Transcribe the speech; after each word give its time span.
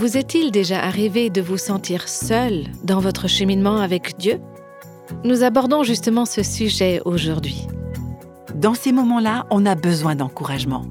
Vous 0.00 0.16
est-il 0.16 0.50
déjà 0.50 0.82
arrivé 0.82 1.28
de 1.28 1.42
vous 1.42 1.58
sentir 1.58 2.08
seul 2.08 2.64
dans 2.82 3.00
votre 3.00 3.28
cheminement 3.28 3.76
avec 3.76 4.16
Dieu? 4.16 4.40
Nous 5.24 5.42
abordons 5.42 5.82
justement 5.82 6.24
ce 6.24 6.42
sujet 6.42 7.02
aujourd'hui. 7.04 7.66
Dans 8.54 8.72
ces 8.72 8.92
moments-là, 8.92 9.44
on 9.50 9.66
a 9.66 9.74
besoin 9.74 10.14
d'encouragement. 10.14 10.86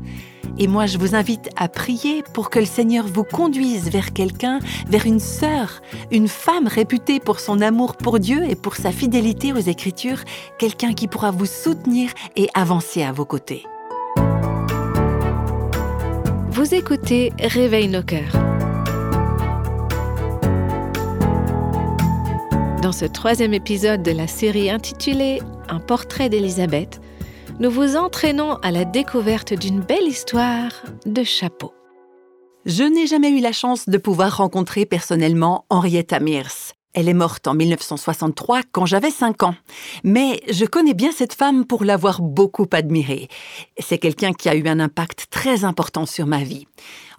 Et 0.59 0.67
moi, 0.67 0.85
je 0.85 0.99
vous 0.99 1.15
invite 1.15 1.49
à 1.55 1.67
prier 1.69 2.23
pour 2.35 2.51
que 2.51 2.59
le 2.59 2.67
Seigneur 2.67 3.07
vous 3.07 3.23
conduise 3.23 3.89
vers 3.89 4.13
quelqu'un, 4.13 4.59
vers 4.87 5.07
une 5.07 5.19
sœur, 5.19 5.81
une 6.11 6.27
femme 6.27 6.67
réputée 6.67 7.19
pour 7.19 7.39
son 7.39 7.61
amour 7.61 7.97
pour 7.97 8.19
Dieu 8.19 8.43
et 8.47 8.55
pour 8.55 8.75
sa 8.75 8.91
fidélité 8.91 9.53
aux 9.53 9.57
Écritures, 9.57 10.23
quelqu'un 10.59 10.93
qui 10.93 11.07
pourra 11.07 11.31
vous 11.31 11.47
soutenir 11.47 12.11
et 12.35 12.47
avancer 12.53 13.01
à 13.01 13.11
vos 13.11 13.25
côtés. 13.25 13.63
Vous 16.51 16.75
écoutez 16.75 17.33
Réveille 17.39 17.87
nos 17.87 18.03
cœurs. 18.03 18.58
Dans 22.89 22.93
ce 22.93 23.05
troisième 23.05 23.53
épisode 23.53 24.01
de 24.01 24.09
la 24.09 24.25
série 24.25 24.71
intitulée 24.71 25.43
Un 25.67 25.79
portrait 25.79 26.27
d'Élisabeth, 26.27 26.99
nous 27.59 27.69
vous 27.69 27.95
entraînons 27.95 28.55
à 28.63 28.71
la 28.71 28.83
découverte 28.83 29.53
d'une 29.53 29.79
belle 29.79 30.07
histoire 30.07 30.71
de 31.05 31.23
chapeau. 31.23 31.71
Je 32.65 32.81
n'ai 32.81 33.05
jamais 33.05 33.29
eu 33.29 33.41
la 33.41 33.51
chance 33.51 33.87
de 33.87 33.97
pouvoir 33.99 34.37
rencontrer 34.37 34.87
personnellement 34.87 35.65
Henrietta 35.69 36.19
Mears. 36.19 36.73
Elle 36.95 37.07
est 37.07 37.13
morte 37.13 37.47
en 37.47 37.53
1963 37.53 38.61
quand 38.71 38.87
j'avais 38.87 39.11
5 39.11 39.43
ans. 39.43 39.55
Mais 40.03 40.41
je 40.49 40.65
connais 40.65 40.95
bien 40.95 41.11
cette 41.11 41.33
femme 41.33 41.65
pour 41.65 41.83
l'avoir 41.83 42.21
beaucoup 42.21 42.65
admirée. 42.71 43.27
C'est 43.77 43.99
quelqu'un 43.99 44.33
qui 44.33 44.49
a 44.49 44.55
eu 44.55 44.67
un 44.67 44.79
impact 44.79 45.27
très 45.29 45.65
important 45.65 46.07
sur 46.07 46.25
ma 46.25 46.43
vie. 46.43 46.65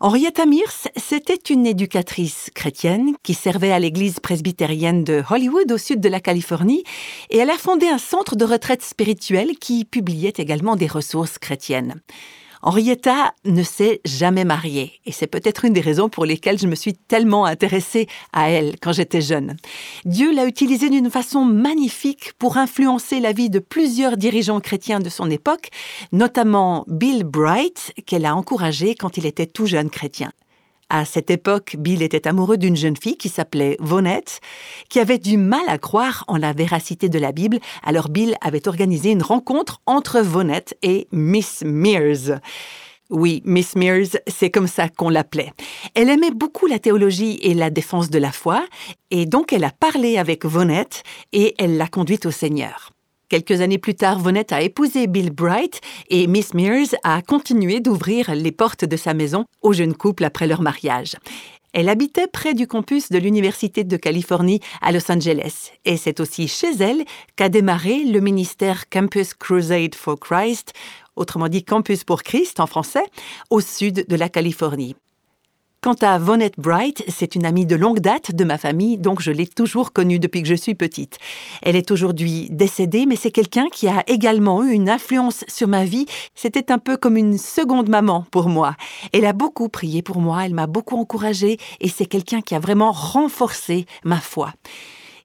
Henrietta 0.00 0.44
Mears, 0.44 0.88
c'était 0.96 1.52
une 1.52 1.66
éducatrice 1.66 2.50
chrétienne 2.54 3.14
qui 3.22 3.34
servait 3.34 3.70
à 3.70 3.78
l'église 3.78 4.18
presbytérienne 4.18 5.04
de 5.04 5.22
Hollywood 5.30 5.70
au 5.70 5.78
sud 5.78 6.00
de 6.00 6.08
la 6.08 6.20
Californie 6.20 6.82
et 7.28 7.38
elle 7.38 7.50
a 7.50 7.58
fondé 7.58 7.86
un 7.86 7.98
centre 7.98 8.34
de 8.34 8.44
retraite 8.44 8.82
spirituelle 8.82 9.56
qui 9.60 9.84
publiait 9.84 10.32
également 10.36 10.74
des 10.74 10.88
ressources 10.88 11.38
chrétiennes. 11.38 12.00
Henrietta 12.62 13.34
ne 13.44 13.62
s'est 13.62 14.00
jamais 14.04 14.44
mariée 14.44 15.00
et 15.06 15.12
c'est 15.12 15.26
peut-être 15.26 15.64
une 15.64 15.72
des 15.72 15.80
raisons 15.80 16.08
pour 16.08 16.26
lesquelles 16.26 16.58
je 16.58 16.66
me 16.66 16.74
suis 16.74 16.94
tellement 16.94 17.46
intéressée 17.46 18.06
à 18.32 18.50
elle 18.50 18.74
quand 18.80 18.92
j'étais 18.92 19.22
jeune. 19.22 19.56
Dieu 20.04 20.34
l'a 20.34 20.44
utilisée 20.44 20.90
d'une 20.90 21.10
façon 21.10 21.44
magnifique 21.44 22.32
pour 22.38 22.58
influencer 22.58 23.20
la 23.20 23.32
vie 23.32 23.50
de 23.50 23.60
plusieurs 23.60 24.16
dirigeants 24.16 24.60
chrétiens 24.60 25.00
de 25.00 25.08
son 25.08 25.30
époque, 25.30 25.70
notamment 26.12 26.84
Bill 26.86 27.24
Bright, 27.24 27.92
qu'elle 28.06 28.26
a 28.26 28.36
encouragé 28.36 28.94
quand 28.94 29.16
il 29.16 29.26
était 29.26 29.46
tout 29.46 29.66
jeune 29.66 29.90
chrétien. 29.90 30.32
À 30.92 31.04
cette 31.04 31.30
époque, 31.30 31.76
Bill 31.78 32.02
était 32.02 32.26
amoureux 32.26 32.58
d'une 32.58 32.76
jeune 32.76 32.96
fille 32.96 33.16
qui 33.16 33.28
s'appelait 33.28 33.76
Vonette, 33.78 34.40
qui 34.88 34.98
avait 34.98 35.18
du 35.18 35.36
mal 35.36 35.62
à 35.68 35.78
croire 35.78 36.24
en 36.26 36.36
la 36.36 36.52
véracité 36.52 37.08
de 37.08 37.18
la 37.20 37.30
Bible, 37.30 37.60
alors 37.84 38.08
Bill 38.08 38.34
avait 38.40 38.66
organisé 38.66 39.12
une 39.12 39.22
rencontre 39.22 39.80
entre 39.86 40.20
Vonette 40.20 40.76
et 40.82 41.06
Miss 41.12 41.62
Mears. 41.64 42.40
Oui, 43.08 43.40
Miss 43.44 43.76
Mears, 43.76 44.18
c'est 44.26 44.50
comme 44.50 44.66
ça 44.66 44.88
qu'on 44.88 45.10
l'appelait. 45.10 45.52
Elle 45.94 46.10
aimait 46.10 46.32
beaucoup 46.32 46.66
la 46.66 46.80
théologie 46.80 47.38
et 47.40 47.54
la 47.54 47.70
défense 47.70 48.10
de 48.10 48.18
la 48.18 48.32
foi, 48.32 48.64
et 49.12 49.26
donc 49.26 49.52
elle 49.52 49.64
a 49.64 49.70
parlé 49.70 50.18
avec 50.18 50.44
Vonette 50.44 51.04
et 51.32 51.54
elle 51.58 51.76
l'a 51.76 51.86
conduite 51.86 52.26
au 52.26 52.32
Seigneur. 52.32 52.90
Quelques 53.30 53.60
années 53.60 53.78
plus 53.78 53.94
tard, 53.94 54.18
Vonette 54.18 54.50
a 54.52 54.60
épousé 54.60 55.06
Bill 55.06 55.30
Bright 55.30 55.80
et 56.08 56.26
Miss 56.26 56.52
Mears 56.52 56.96
a 57.04 57.22
continué 57.22 57.78
d'ouvrir 57.78 58.34
les 58.34 58.50
portes 58.50 58.84
de 58.84 58.96
sa 58.96 59.14
maison 59.14 59.44
au 59.62 59.72
jeune 59.72 59.94
couple 59.94 60.24
après 60.24 60.48
leur 60.48 60.62
mariage. 60.62 61.14
Elle 61.72 61.88
habitait 61.88 62.26
près 62.26 62.54
du 62.54 62.66
campus 62.66 63.08
de 63.08 63.18
l'Université 63.18 63.84
de 63.84 63.96
Californie 63.96 64.58
à 64.82 64.90
Los 64.90 65.12
Angeles 65.12 65.70
et 65.84 65.96
c'est 65.96 66.18
aussi 66.18 66.48
chez 66.48 66.72
elle 66.80 67.04
qu'a 67.36 67.48
démarré 67.48 68.02
le 68.02 68.18
ministère 68.18 68.88
Campus 68.88 69.32
Crusade 69.34 69.94
for 69.94 70.18
Christ, 70.18 70.72
autrement 71.14 71.46
dit 71.46 71.62
Campus 71.62 72.02
pour 72.02 72.24
Christ 72.24 72.58
en 72.58 72.66
français, 72.66 73.04
au 73.48 73.60
sud 73.60 74.06
de 74.08 74.16
la 74.16 74.28
Californie. 74.28 74.96
Quant 75.82 75.96
à 76.02 76.18
Vonette 76.18 76.60
Bright, 76.60 77.02
c'est 77.08 77.34
une 77.34 77.46
amie 77.46 77.64
de 77.64 77.74
longue 77.74 78.00
date 78.00 78.34
de 78.34 78.44
ma 78.44 78.58
famille, 78.58 78.98
donc 78.98 79.22
je 79.22 79.30
l'ai 79.30 79.46
toujours 79.46 79.94
connue 79.94 80.18
depuis 80.18 80.42
que 80.42 80.48
je 80.48 80.54
suis 80.54 80.74
petite. 80.74 81.16
Elle 81.62 81.74
est 81.74 81.90
aujourd'hui 81.90 82.48
décédée, 82.50 83.06
mais 83.06 83.16
c'est 83.16 83.30
quelqu'un 83.30 83.66
qui 83.72 83.88
a 83.88 84.04
également 84.06 84.62
eu 84.62 84.72
une 84.72 84.90
influence 84.90 85.42
sur 85.48 85.68
ma 85.68 85.86
vie. 85.86 86.04
C'était 86.34 86.70
un 86.70 86.76
peu 86.76 86.98
comme 86.98 87.16
une 87.16 87.38
seconde 87.38 87.88
maman 87.88 88.26
pour 88.30 88.50
moi. 88.50 88.76
Elle 89.14 89.24
a 89.24 89.32
beaucoup 89.32 89.70
prié 89.70 90.02
pour 90.02 90.20
moi, 90.20 90.44
elle 90.44 90.52
m'a 90.52 90.66
beaucoup 90.66 90.98
encouragée, 90.98 91.56
et 91.80 91.88
c'est 91.88 92.04
quelqu'un 92.04 92.42
qui 92.42 92.54
a 92.54 92.60
vraiment 92.60 92.92
renforcé 92.92 93.86
ma 94.04 94.20
foi. 94.20 94.52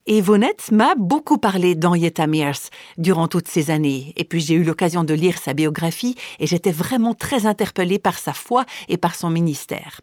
Et 0.05 0.21
Vonette 0.21 0.71
m'a 0.71 0.95
beaucoup 0.95 1.37
parlé 1.37 1.75
d'Henrietta 1.75 2.27
Mears 2.27 2.69
durant 2.97 3.27
toutes 3.27 3.49
ces 3.49 3.71
années. 3.71 4.13
Et 4.15 4.23
puis 4.23 4.39
j'ai 4.39 4.53
eu 4.53 4.63
l'occasion 4.63 5.03
de 5.03 5.13
lire 5.13 5.37
sa 5.37 5.53
biographie 5.53 6.15
et 6.39 6.47
j'étais 6.47 6.71
vraiment 6.71 7.13
très 7.13 7.45
interpellée 7.45 7.99
par 7.99 8.19
sa 8.19 8.31
foi 8.31 8.65
et 8.87 8.97
par 8.97 9.15
son 9.15 9.31
ministère. 9.31 9.99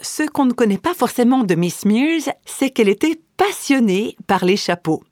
Ce 0.00 0.22
qu'on 0.24 0.44
ne 0.44 0.52
connaît 0.52 0.78
pas 0.78 0.94
forcément 0.94 1.44
de 1.44 1.54
Miss 1.54 1.84
Mears, 1.84 2.34
c'est 2.44 2.70
qu'elle 2.70 2.88
était 2.88 3.20
passionnée 3.36 4.16
par 4.26 4.44
les 4.44 4.56
chapeaux. 4.56 5.02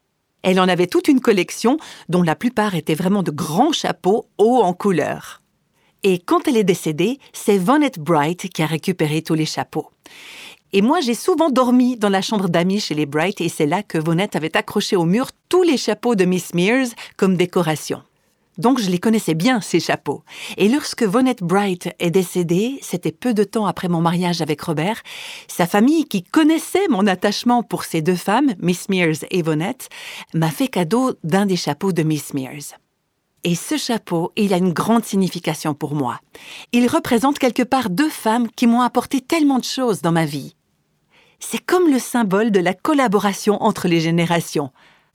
Elle 0.43 0.61
en 0.61 0.69
avait 0.69 0.89
toute 0.89 1.09
une 1.09 1.21
collection 1.21 1.77
dont 2.09 2.23
la 2.23 2.35
plupart 2.35 2.75
étaient 2.75 2.95
vraiment 2.95 3.23
de 3.23 3.31
grands 3.31 3.73
chapeaux 3.73 4.27
hauts 4.39 4.61
en 4.61 4.73
couleur. 4.75 5.41
Et 6.03 6.19
quand 6.19 6.49
elle 6.49 6.57
est 6.57 6.65
décédée, 6.65 7.21
c'est 7.33 7.59
Vonette 7.59 8.01
Bright 8.01 8.49
qui 8.49 8.63
a 8.63 8.67
récupéré 8.67 9.23
tous 9.23 9.35
les 9.35 9.47
chapeaux. 9.47 9.91
Et 10.73 10.83
moi, 10.83 11.01
j'ai 11.01 11.15
souvent 11.15 11.51
dormi 11.51 11.97
dans 11.97 12.09
la 12.09 12.23
chambre 12.23 12.49
d'amis 12.49 12.81
chez 12.81 12.95
les 12.95 13.07
Bright 13.07 13.41
et 13.41 13.49
c'est 13.49 13.67
là 13.67 13.83
que 13.83 13.99
Vonette 13.99 14.35
avait 14.35 14.57
accroché 14.57 14.97
au 14.97 15.05
mur 15.05 15.29
tous 15.49 15.63
les 15.63 15.77
chapeaux 15.77 16.17
de 16.17 16.25
Miss 16.25 16.55
Mears 16.55 16.89
comme 17.17 17.37
décoration. 17.37 18.03
Donc 18.59 18.79
je 18.79 18.91
les 18.91 18.99
connaissais 18.99 19.35
bien, 19.35 19.61
ces 19.61 19.81
chapeaux. 19.81 20.23
Et 20.57 20.69
lorsque 20.69 21.03
Vonette 21.03 21.43
Bright 21.43 21.89
est 21.99 22.11
décédée, 22.11 22.79
c'était 22.83 23.13
peu 23.13 23.33
de 23.33 23.45
temps 23.45 23.67
après 23.67 23.89
mon 23.89 24.01
mariage 24.01 24.43
avec 24.43 24.61
Robert, 24.61 25.03
sa 25.49 25.67
famille, 25.67 26.05
qui 26.05 26.23
connaissait 26.23 26.89
mon 26.89 27.07
attachement 27.07 27.63
pour 27.63 27.85
ces 27.85 28.03
deux 28.03 28.17
femmes, 28.17 28.55
Miss 28.59 28.89
Mears 28.89 29.25
et 29.31 29.43
Vonette, 29.43 29.89
m'a 30.35 30.51
fait 30.51 30.69
cadeau 30.69 31.15
d'un 31.25 31.47
des 31.47 31.57
chapeaux 31.57 31.93
de 31.93 32.03
Miss 32.03 32.35
Mears. 32.35 32.79
Et 33.45 33.55
ce 33.55 33.77
chapeau, 33.77 34.33
il 34.37 34.55
a 34.55 34.59
une 34.59 34.73
grande 34.73 35.05
signification 35.05 35.75
pour 35.75 35.95
moi. 35.95 36.21
Il 36.73 36.87
représente 36.87 37.39
quelque 37.39 37.65
part 37.65 37.91
deux 37.91 38.11
femmes 38.11 38.49
qui 38.51 38.67
m'ont 38.67 38.83
apporté 38.83 39.21
tellement 39.21 39.59
de 39.59 39.65
choses 39.65 40.01
dans 40.01 40.13
ma 40.13 40.27
vie. 40.27 40.55
C'est 41.41 41.59
comme 41.59 41.91
le 41.91 41.99
symbole 41.99 42.53
de 42.53 42.61
la 42.61 42.73
collaboration 42.73 43.61
entre 43.61 43.89
les 43.89 43.99
générations, 43.99 44.71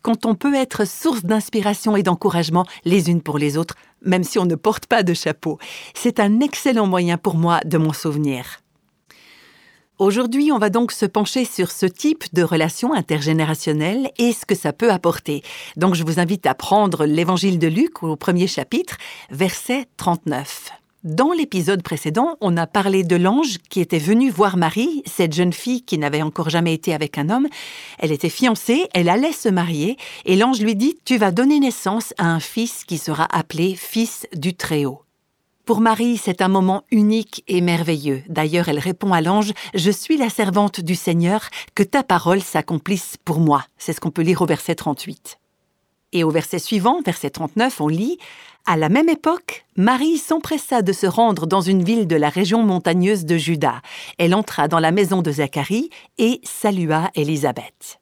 quand 0.07 0.25
on 0.25 0.35
peut 0.35 0.55
être 0.55 0.87
source 0.87 1.25
d'inspiration 1.25 1.97
et 1.97 2.01
d'encouragement 2.01 2.65
les 2.85 3.09
unes 3.09 3.21
pour 3.21 3.37
les 3.37 3.57
autres, 3.57 3.75
même 4.01 4.23
si 4.23 4.39
on 4.39 4.45
ne 4.45 4.55
porte 4.55 4.85
pas 4.85 5.03
de 5.03 5.13
chapeau. 5.13 5.59
C'est 5.93 6.21
un 6.21 6.39
excellent 6.39 6.87
moyen 6.87 7.17
pour 7.17 7.35
moi 7.35 7.59
de 7.65 7.77
m'en 7.77 7.91
souvenir. 7.91 8.61
Aujourd'hui, 9.99 10.53
on 10.53 10.59
va 10.59 10.69
donc 10.69 10.93
se 10.93 11.05
pencher 11.05 11.43
sur 11.43 11.71
ce 11.71 11.85
type 11.85 12.23
de 12.33 12.41
relation 12.41 12.93
intergénérationnelle 12.93 14.09
et 14.17 14.31
ce 14.31 14.45
que 14.45 14.55
ça 14.55 14.71
peut 14.71 14.93
apporter. 14.93 15.43
Donc 15.75 15.93
je 15.93 16.05
vous 16.05 16.21
invite 16.21 16.45
à 16.45 16.55
prendre 16.55 17.05
l'évangile 17.05 17.59
de 17.59 17.67
Luc 17.67 18.01
au 18.01 18.15
premier 18.15 18.47
chapitre, 18.47 18.95
verset 19.29 19.87
39. 19.97 20.71
Dans 21.07 21.31
l'épisode 21.31 21.83
précédent, 21.83 22.35
on 22.41 22.57
a 22.57 22.67
parlé 22.67 23.05
de 23.05 23.15
l'ange 23.15 23.59
qui 23.69 23.79
était 23.79 23.97
venu 23.97 24.29
voir 24.29 24.57
Marie, 24.57 25.03
cette 25.05 25.33
jeune 25.33 25.53
fille 25.53 25.83
qui 25.83 25.97
n'avait 25.97 26.21
encore 26.21 26.49
jamais 26.49 26.73
été 26.73 26.93
avec 26.93 27.17
un 27.17 27.29
homme. 27.29 27.47
Elle 27.97 28.11
était 28.11 28.27
fiancée, 28.27 28.89
elle 28.93 29.07
allait 29.07 29.31
se 29.31 29.47
marier, 29.47 29.95
et 30.25 30.35
l'ange 30.35 30.59
lui 30.59 30.75
dit 30.75 30.99
Tu 31.05 31.17
vas 31.17 31.31
donner 31.31 31.61
naissance 31.61 32.13
à 32.17 32.25
un 32.25 32.41
fils 32.41 32.83
qui 32.83 32.97
sera 32.97 33.25
appelé 33.31 33.75
Fils 33.75 34.27
du 34.35 34.53
Très-Haut. 34.53 35.03
Pour 35.63 35.79
Marie, 35.79 36.17
c'est 36.17 36.41
un 36.41 36.49
moment 36.49 36.83
unique 36.91 37.41
et 37.47 37.61
merveilleux. 37.61 38.21
D'ailleurs, 38.27 38.67
elle 38.67 38.77
répond 38.77 39.13
à 39.13 39.21
l'ange 39.21 39.53
Je 39.75 39.91
suis 39.91 40.17
la 40.17 40.29
servante 40.29 40.81
du 40.81 40.95
Seigneur, 40.95 41.47
que 41.73 41.83
ta 41.83 42.03
parole 42.03 42.41
s'accomplisse 42.41 43.15
pour 43.23 43.39
moi. 43.39 43.63
C'est 43.77 43.93
ce 43.93 44.01
qu'on 44.01 44.11
peut 44.11 44.23
lire 44.23 44.41
au 44.41 44.45
verset 44.45 44.75
38. 44.75 45.39
Et 46.13 46.23
au 46.23 46.29
verset 46.29 46.59
suivant, 46.59 47.01
verset 47.01 47.29
39, 47.29 47.81
on 47.81 47.87
lit 47.87 48.17
à 48.69 48.75
la 48.75 48.89
même 48.89 49.07
époque, 49.07 49.65
Marie 49.77 50.17
s'empressa 50.17 50.81
de 50.81 50.91
se 50.91 51.07
rendre 51.07 51.47
dans 51.47 51.61
une 51.61 51.85
ville 51.85 52.05
de 52.05 52.17
la 52.17 52.27
région 52.27 52.63
montagneuse 52.63 53.23
de 53.23 53.37
Juda. 53.37 53.81
Elle 54.17 54.35
entra 54.35 54.67
dans 54.67 54.79
la 54.79 54.91
maison 54.91 55.21
de 55.21 55.31
Zacharie 55.31 55.89
et 56.17 56.41
salua 56.43 57.09
Élisabeth. 57.15 58.01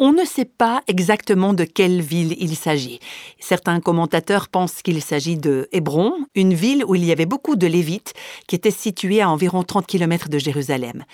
On 0.00 0.12
ne 0.12 0.26
sait 0.26 0.44
pas 0.44 0.82
exactement 0.88 1.54
de 1.54 1.64
quelle 1.64 2.02
ville 2.02 2.36
il 2.38 2.54
s'agit. 2.54 3.00
Certains 3.40 3.80
commentateurs 3.80 4.48
pensent 4.48 4.82
qu'il 4.82 5.02
s'agit 5.02 5.38
de 5.38 5.68
Hébron, 5.72 6.12
une 6.34 6.52
ville 6.52 6.84
où 6.86 6.94
il 6.94 7.04
y 7.04 7.10
avait 7.10 7.24
beaucoup 7.24 7.56
de 7.56 7.66
Lévites, 7.66 8.12
qui 8.46 8.56
était 8.56 8.70
située 8.70 9.22
à 9.22 9.30
environ 9.30 9.62
30 9.62 9.86
km 9.86 10.28
de 10.28 10.38
Jérusalem. 10.38 11.04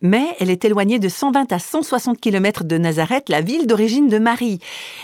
Mais 0.00 0.36
elle 0.38 0.50
est 0.50 0.64
éloignée 0.64 0.98
de 0.98 1.08
120 1.08 1.52
à 1.52 1.58
160 1.58 2.20
km 2.20 2.64
de 2.64 2.78
Nazareth, 2.78 3.28
la 3.28 3.40
ville 3.40 3.66
d'origine 3.66 4.08
de 4.08 4.18
Marie. 4.18 4.60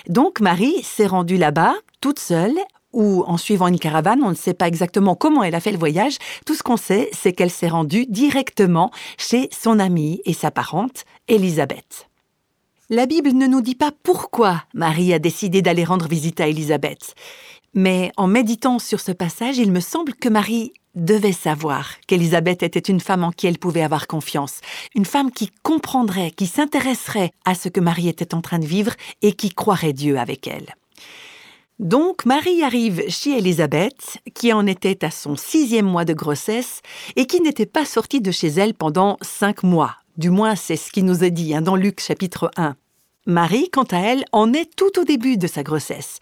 Donc 0.08 0.40
Marie 0.40 0.82
s'est 0.82 1.06
rendue 1.06 1.36
là-bas, 1.36 1.74
toute 2.00 2.18
seule, 2.20 2.56
ou 2.92 3.24
en 3.26 3.36
suivant 3.36 3.68
une 3.68 3.78
caravane. 3.78 4.22
On 4.22 4.30
ne 4.30 4.34
sait 4.34 4.54
pas 4.54 4.68
exactement 4.68 5.16
comment 5.16 5.42
elle 5.42 5.54
a 5.54 5.60
fait 5.60 5.72
le 5.72 5.78
voyage. 5.78 6.16
Tout 6.46 6.54
ce 6.54 6.62
qu'on 6.62 6.76
sait, 6.76 7.10
c'est 7.12 7.32
qu'elle 7.32 7.50
s'est 7.50 7.68
rendue 7.68 8.06
directement 8.06 8.90
chez 9.18 9.48
son 9.50 9.78
amie 9.78 10.22
et 10.24 10.32
sa 10.32 10.50
parente, 10.50 11.04
Élisabeth. 11.28 12.08
La 12.90 13.06
Bible 13.06 13.32
ne 13.32 13.46
nous 13.46 13.62
dit 13.62 13.74
pas 13.74 13.92
pourquoi 14.02 14.62
Marie 14.74 15.14
a 15.14 15.18
décidé 15.18 15.62
d'aller 15.62 15.84
rendre 15.84 16.06
visite 16.06 16.40
à 16.40 16.46
Élisabeth. 16.46 17.14
Mais 17.74 18.12
en 18.16 18.26
méditant 18.28 18.78
sur 18.78 19.00
ce 19.00 19.12
passage, 19.12 19.58
il 19.58 19.72
me 19.72 19.80
semble 19.80 20.14
que 20.14 20.28
Marie 20.28 20.72
devait 20.94 21.32
savoir 21.32 21.90
qu'Élisabeth 22.06 22.62
était 22.62 22.78
une 22.78 23.00
femme 23.00 23.24
en 23.24 23.32
qui 23.32 23.48
elle 23.48 23.58
pouvait 23.58 23.82
avoir 23.82 24.06
confiance, 24.06 24.60
une 24.94 25.04
femme 25.04 25.32
qui 25.32 25.50
comprendrait, 25.62 26.30
qui 26.30 26.46
s'intéresserait 26.46 27.32
à 27.44 27.54
ce 27.56 27.68
que 27.68 27.80
Marie 27.80 28.08
était 28.08 28.34
en 28.34 28.40
train 28.40 28.60
de 28.60 28.66
vivre 28.66 28.92
et 29.22 29.32
qui 29.32 29.50
croirait 29.50 29.92
Dieu 29.92 30.18
avec 30.18 30.46
elle. 30.46 30.74
Donc 31.80 32.24
Marie 32.24 32.62
arrive 32.62 33.02
chez 33.08 33.38
Élisabeth, 33.38 34.18
qui 34.34 34.52
en 34.52 34.64
était 34.66 35.04
à 35.04 35.10
son 35.10 35.34
sixième 35.34 35.86
mois 35.86 36.04
de 36.04 36.14
grossesse 36.14 36.80
et 37.16 37.26
qui 37.26 37.40
n'était 37.40 37.66
pas 37.66 37.84
sortie 37.84 38.20
de 38.20 38.30
chez 38.30 38.46
elle 38.46 38.74
pendant 38.74 39.16
cinq 39.22 39.64
mois. 39.64 39.96
Du 40.16 40.30
moins, 40.30 40.54
c'est 40.54 40.76
ce 40.76 40.92
qui 40.92 41.02
nous 41.02 41.24
est 41.24 41.32
dit 41.32 41.52
hein, 41.52 41.62
dans 41.62 41.74
Luc 41.74 42.00
chapitre 42.00 42.52
1. 42.56 42.76
Marie, 43.26 43.70
quant 43.70 43.86
à 43.90 43.98
elle, 43.98 44.24
en 44.30 44.52
est 44.52 44.70
tout 44.76 45.00
au 45.00 45.04
début 45.04 45.36
de 45.36 45.48
sa 45.48 45.64
grossesse. 45.64 46.20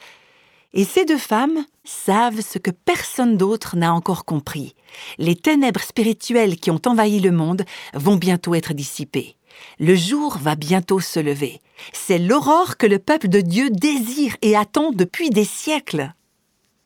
Et 0.75 0.85
ces 0.85 1.05
deux 1.05 1.19
femmes 1.19 1.65
savent 1.85 2.41
ce 2.41 2.59
que 2.59 2.71
personne 2.71 3.37
d'autre 3.37 3.77
n'a 3.77 3.93
encore 3.93 4.25
compris. 4.25 4.75
Les 5.19 5.37
ténèbres 5.37 5.83
spirituelles 5.83 6.57
qui 6.57 6.71
ont 6.71 6.81
envahi 6.87 7.21
le 7.21 7.31
monde 7.31 7.65
vont 7.95 8.17
bientôt 8.17 8.55
être 8.55 8.73
dissipées. 8.73 9.37
Le 9.79 9.95
jour 9.95 10.39
va 10.39 10.55
bientôt 10.55 11.01
se 11.01 11.21
lever. 11.21 11.61
C'est 11.93 12.19
l'aurore 12.19 12.79
que 12.79 12.87
le 12.87 12.99
peuple 12.99 13.29
de 13.29 13.41
Dieu 13.41 13.69
désire 13.71 14.37
et 14.41 14.57
attend 14.57 14.93
depuis 14.93 15.29
des 15.29 15.45
siècles. 15.45 16.15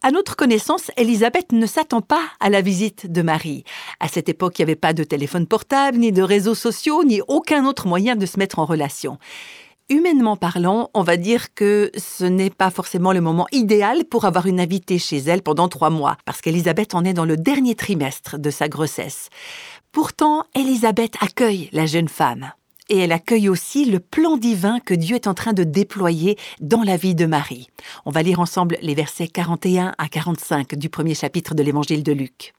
À 0.03 0.11
notre 0.11 0.37
connaissance, 0.37 0.91
Élisabeth 0.97 1.53
ne 1.53 1.67
s'attend 1.67 2.01
pas 2.01 2.23
à 2.39 2.51
la 2.51 2.61
visite 2.61 3.11
de 3.11 3.23
Marie. 3.23 3.65
À 3.99 4.09
cette 4.09 4.29
époque, 4.29 4.59
il 4.59 4.63
n'y 4.63 4.71
avait 4.71 4.77
pas 4.77 4.93
de 4.93 5.05
téléphone 5.05 5.47
portable, 5.47 5.99
ni 5.99 6.13
de 6.13 6.23
réseaux 6.23 6.55
sociaux, 6.55 7.03
ni 7.03 7.21
aucun 7.29 7.65
autre 7.67 7.87
moyen 7.87 8.15
de 8.15 8.27
se 8.27 8.39
mettre 8.39 8.59
en 8.59 8.67
relation. 8.67 9.19
Humainement 9.89 10.37
parlant, 10.37 10.91
on 10.95 11.05
va 11.05 11.17
dire 11.17 11.55
que 11.55 11.93
ce 11.97 12.25
n'est 12.25 12.51
pas 12.51 12.71
forcément 12.71 13.13
le 13.13 13.21
moment 13.21 13.47
idéal 13.53 14.05
pour 14.05 14.25
avoir 14.25 14.47
une 14.47 14.59
invitée 14.59 14.99
chez 14.99 15.19
elle 15.19 15.43
pendant 15.43 15.69
trois 15.69 15.91
mois, 15.91 16.17
parce 16.25 16.41
qu'Elisabeth 16.41 16.97
en 16.97 17.05
est 17.05 17.13
dans 17.13 17.25
le 17.25 17.37
dernier 17.37 17.77
trimestre 17.77 18.37
de 18.37 18.51
sa 18.51 18.69
grossesse. 18.69 19.29
Pourtant, 19.93 20.43
Elisabeth 20.57 21.15
accueille 21.21 21.69
la 21.71 21.87
jeune 21.87 22.09
femme. 22.09 22.53
Et 22.89 22.99
elle 22.99 23.13
accueille 23.13 23.49
aussi 23.49 23.85
le 23.85 24.01
plan 24.01 24.37
divin 24.37 24.81
que 24.81 24.95
Dieu 24.95 25.15
est 25.15 25.29
en 25.29 25.35
train 25.35 25.53
de 25.53 25.63
déployer 25.63 26.37
dans 26.61 26.83
la 26.83 26.97
vie 26.97 27.15
de 27.15 27.27
Marie. 27.27 27.69
On 28.07 28.11
va 28.11 28.23
lire 28.23 28.41
ensemble 28.41 28.79
les 28.83 28.95
versets 28.97 29.29
41 29.29 29.95
à 29.99 30.09
45 30.09 30.75
du 30.75 30.89
premier 30.89 31.15
chapitre 31.15 31.55
de 31.55 31.63
l'évangile 31.63 32.03
de 32.03 32.13
Luc. 32.13 32.55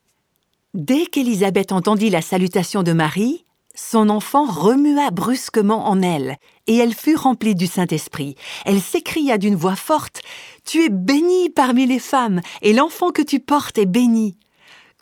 Dès 0.74 1.06
qu'Élisabeth 1.06 1.74
entendit 1.74 2.10
la 2.10 2.22
salutation 2.22 2.84
de 2.84 2.94
Marie, 2.94 3.44
son 3.78 4.10
enfant 4.10 4.46
remua 4.46 5.12
brusquement 5.12 5.88
en 5.88 6.02
elle, 6.02 6.38
et 6.66 6.76
elle 6.76 6.96
fut 6.96 7.16
remplie 7.16 7.56
du 7.56 7.68
Saint-Esprit. 7.68 8.36
Elle 8.66 8.82
s'écria 8.82 9.38
d'une 9.38 9.56
voix 9.56 9.76
forte 9.76 10.22
Tu 10.66 10.84
es 10.84 10.90
bénie 10.90 11.52
parmi 11.52 11.86
les 11.86 12.00
femmes, 12.00 12.42
et 12.64 12.74
l'enfant 12.74 13.12
que 13.12 13.22
tu 13.22 13.40
portes 13.40 13.78
est 13.78 13.86
béni. 13.86 14.36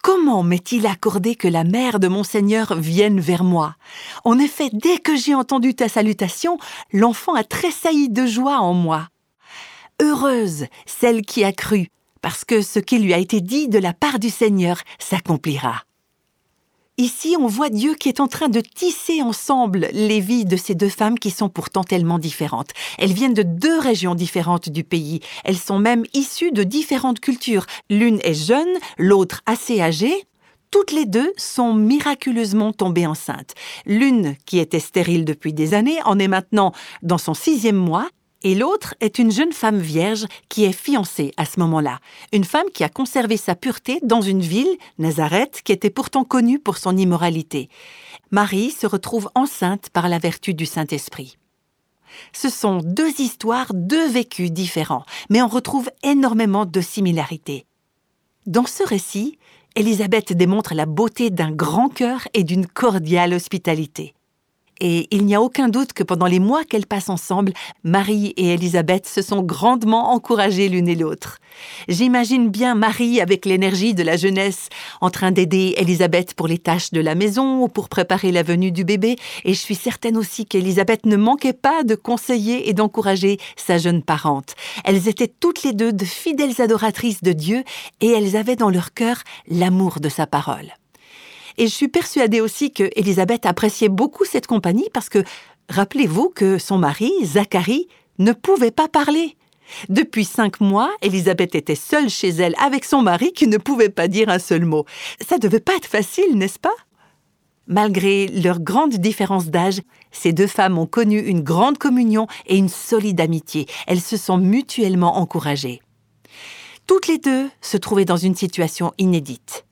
Comment 0.03 0.43
m'est-il 0.43 0.85
accordé 0.85 1.35
que 1.35 1.47
la 1.47 1.63
mère 1.63 1.99
de 1.99 2.07
mon 2.09 2.23
Seigneur 2.23 2.75
vienne 2.75 3.19
vers 3.19 3.43
moi? 3.43 3.75
En 4.23 4.37
effet, 4.37 4.69
dès 4.71 4.97
que 4.97 5.15
j'ai 5.15 5.33
entendu 5.33 5.73
ta 5.73 5.89
salutation, 5.89 6.59
l'enfant 6.91 7.33
a 7.33 7.43
tressailli 7.43 8.09
de 8.09 8.27
joie 8.27 8.59
en 8.59 8.73
moi. 8.73 9.07
Heureuse 10.01 10.65
celle 10.85 11.21
qui 11.21 11.43
a 11.43 11.53
cru, 11.53 11.87
parce 12.21 12.43
que 12.43 12.61
ce 12.61 12.79
qui 12.79 12.99
lui 12.99 13.13
a 13.13 13.19
été 13.19 13.39
dit 13.39 13.69
de 13.69 13.79
la 13.79 13.93
part 13.93 14.19
du 14.19 14.29
Seigneur 14.29 14.81
s'accomplira. 14.99 15.85
Ici, 16.97 17.35
on 17.37 17.47
voit 17.47 17.69
Dieu 17.69 17.93
qui 17.95 18.07
est 18.07 18.21
en 18.21 18.29
train 18.29 18.47
de 18.47 18.61
tisser 18.61 19.21
ensemble 19.21 19.89
les 19.91 20.21
vies 20.21 20.45
de 20.45 20.55
ces 20.55 20.75
deux 20.75 20.87
femmes 20.87 21.19
qui 21.19 21.29
sont 21.29 21.49
pourtant 21.49 21.83
tellement 21.83 22.19
différentes. 22.19 22.71
Elles 22.97 23.11
viennent 23.11 23.33
de 23.33 23.43
deux 23.43 23.77
régions 23.79 24.15
différentes 24.15 24.69
du 24.69 24.85
pays. 24.85 25.19
Elles 25.43 25.57
sont 25.57 25.77
même 25.77 26.05
issues 26.13 26.53
de 26.53 26.63
différentes 26.63 27.19
cultures. 27.19 27.65
L'une 27.89 28.21
est 28.23 28.33
jeune, 28.33 28.69
l'autre 28.97 29.41
assez 29.45 29.81
âgée. 29.81 30.23
Toutes 30.71 30.93
les 30.93 31.05
deux 31.05 31.33
sont 31.35 31.73
miraculeusement 31.73 32.71
tombées 32.71 33.07
enceintes. 33.07 33.55
L'une, 33.85 34.37
qui 34.45 34.59
était 34.59 34.79
stérile 34.79 35.25
depuis 35.25 35.51
des 35.51 35.73
années, 35.73 35.99
en 36.05 36.17
est 36.17 36.29
maintenant 36.29 36.71
dans 37.01 37.17
son 37.17 37.33
sixième 37.33 37.75
mois 37.75 38.07
et 38.45 38.53
l'autre 38.53 38.93
est 39.01 39.17
une 39.17 39.31
jeune 39.31 39.53
femme 39.53 39.79
vierge 39.79 40.27
qui 40.49 40.65
est 40.65 40.71
fiancée 40.71 41.33
à 41.35 41.45
ce 41.45 41.59
moment-là, 41.59 41.97
une 42.31 42.43
femme 42.43 42.69
qui 42.71 42.83
a 42.83 42.89
conservé 42.89 43.37
sa 43.37 43.55
pureté 43.55 43.99
dans 44.03 44.21
une 44.21 44.41
ville, 44.41 44.77
Nazareth, 44.99 45.61
qui 45.63 45.71
était 45.71 45.89
pourtant 45.89 46.23
connue 46.23 46.59
pour 46.59 46.77
son 46.77 46.95
immoralité. 46.95 47.69
Marie 48.29 48.69
se 48.69 48.85
retrouve 48.85 49.31
enceinte 49.33 49.89
par 49.89 50.09
la 50.09 50.19
vertu 50.19 50.53
du 50.53 50.67
Saint-Esprit. 50.67 51.39
Ce 52.33 52.49
sont 52.49 52.81
deux 52.83 53.19
histoires, 53.19 53.73
deux 53.73 54.07
vécus 54.07 54.51
différents, 54.51 55.05
mais 55.31 55.41
on 55.41 55.47
retrouve 55.47 55.89
énormément 56.03 56.67
de 56.67 56.81
similarités. 56.81 57.65
Dans 58.45 58.67
ce 58.67 58.87
récit, 58.87 59.39
Élisabeth 59.75 60.33
démontre 60.33 60.75
la 60.75 60.85
beauté 60.85 61.31
d'un 61.31 61.51
grand 61.51 61.89
cœur 61.89 62.27
et 62.35 62.43
d'une 62.43 62.67
cordiale 62.67 63.33
hospitalité. 63.33 64.13
Et 64.81 65.07
il 65.11 65.25
n'y 65.25 65.35
a 65.35 65.41
aucun 65.41 65.69
doute 65.69 65.93
que 65.93 66.03
pendant 66.03 66.25
les 66.25 66.39
mois 66.39 66.65
qu'elles 66.65 66.85
passent 66.85 67.09
ensemble, 67.09 67.53
Marie 67.83 68.33
et 68.37 68.53
Élisabeth 68.53 69.07
se 69.07 69.21
sont 69.21 69.41
grandement 69.41 70.11
encouragées 70.11 70.69
l'une 70.69 70.87
et 70.87 70.95
l'autre. 70.95 71.39
J'imagine 71.87 72.49
bien 72.49 72.75
Marie 72.75 73.21
avec 73.21 73.45
l'énergie 73.45 73.93
de 73.93 74.03
la 74.03 74.17
jeunesse 74.17 74.67
en 74.99 75.09
train 75.09 75.31
d'aider 75.31 75.73
Élisabeth 75.77 76.33
pour 76.33 76.47
les 76.47 76.57
tâches 76.57 76.91
de 76.91 76.99
la 76.99 77.15
maison 77.15 77.63
ou 77.63 77.67
pour 77.69 77.87
préparer 77.87 78.31
la 78.31 78.43
venue 78.43 78.71
du 78.71 78.83
bébé, 78.83 79.15
et 79.45 79.53
je 79.53 79.59
suis 79.59 79.75
certaine 79.75 80.17
aussi 80.17 80.45
qu'Élisabeth 80.45 81.05
ne 81.05 81.15
manquait 81.15 81.53
pas 81.53 81.83
de 81.83 81.95
conseiller 81.95 82.69
et 82.69 82.73
d'encourager 82.73 83.37
sa 83.55 83.77
jeune 83.77 84.03
parente. 84.03 84.55
Elles 84.83 85.07
étaient 85.07 85.31
toutes 85.39 85.63
les 85.63 85.73
deux 85.73 85.93
de 85.93 86.05
fidèles 86.05 86.61
adoratrices 86.61 87.23
de 87.23 87.31
Dieu 87.31 87.63
et 88.01 88.09
elles 88.09 88.35
avaient 88.35 88.55
dans 88.55 88.69
leur 88.69 88.93
cœur 88.93 89.21
l'amour 89.47 89.99
de 89.99 90.09
sa 90.09 90.27
parole. 90.27 90.73
Et 91.57 91.67
je 91.67 91.73
suis 91.73 91.87
persuadée 91.87 92.41
aussi 92.41 92.71
que 92.71 92.89
Élisabeth 92.95 93.45
appréciait 93.45 93.89
beaucoup 93.89 94.25
cette 94.25 94.47
compagnie 94.47 94.89
parce 94.93 95.09
que, 95.09 95.23
rappelez-vous 95.69 96.29
que 96.29 96.57
son 96.57 96.77
mari, 96.77 97.11
Zacharie, 97.23 97.87
ne 98.19 98.33
pouvait 98.33 98.71
pas 98.71 98.87
parler. 98.87 99.37
Depuis 99.89 100.25
cinq 100.25 100.59
mois, 100.59 100.91
Élisabeth 101.01 101.55
était 101.55 101.75
seule 101.75 102.09
chez 102.09 102.29
elle 102.29 102.55
avec 102.63 102.85
son 102.85 103.01
mari 103.01 103.33
qui 103.33 103.47
ne 103.47 103.57
pouvait 103.57 103.89
pas 103.89 104.07
dire 104.07 104.29
un 104.29 104.39
seul 104.39 104.65
mot. 104.65 104.85
Ça 105.27 105.37
devait 105.37 105.59
pas 105.59 105.75
être 105.75 105.87
facile, 105.87 106.37
n'est-ce 106.37 106.59
pas? 106.59 106.75
Malgré 107.67 108.27
leur 108.27 108.59
grande 108.59 108.93
différence 108.93 109.47
d'âge, 109.47 109.81
ces 110.11 110.33
deux 110.33 110.47
femmes 110.47 110.77
ont 110.77 110.85
connu 110.85 111.19
une 111.19 111.41
grande 111.41 111.79
communion 111.79 112.27
et 112.45 112.57
une 112.57 112.69
solide 112.69 113.19
amitié. 113.19 113.65
Elles 113.87 114.01
se 114.01 114.17
sont 114.17 114.37
mutuellement 114.37 115.17
encouragées. 115.17 115.81
Toutes 116.85 117.07
les 117.07 117.17
deux 117.17 117.49
se 117.61 117.77
trouvaient 117.77 118.05
dans 118.05 118.17
une 118.17 118.35
situation 118.35 118.93
inédite 118.99 119.64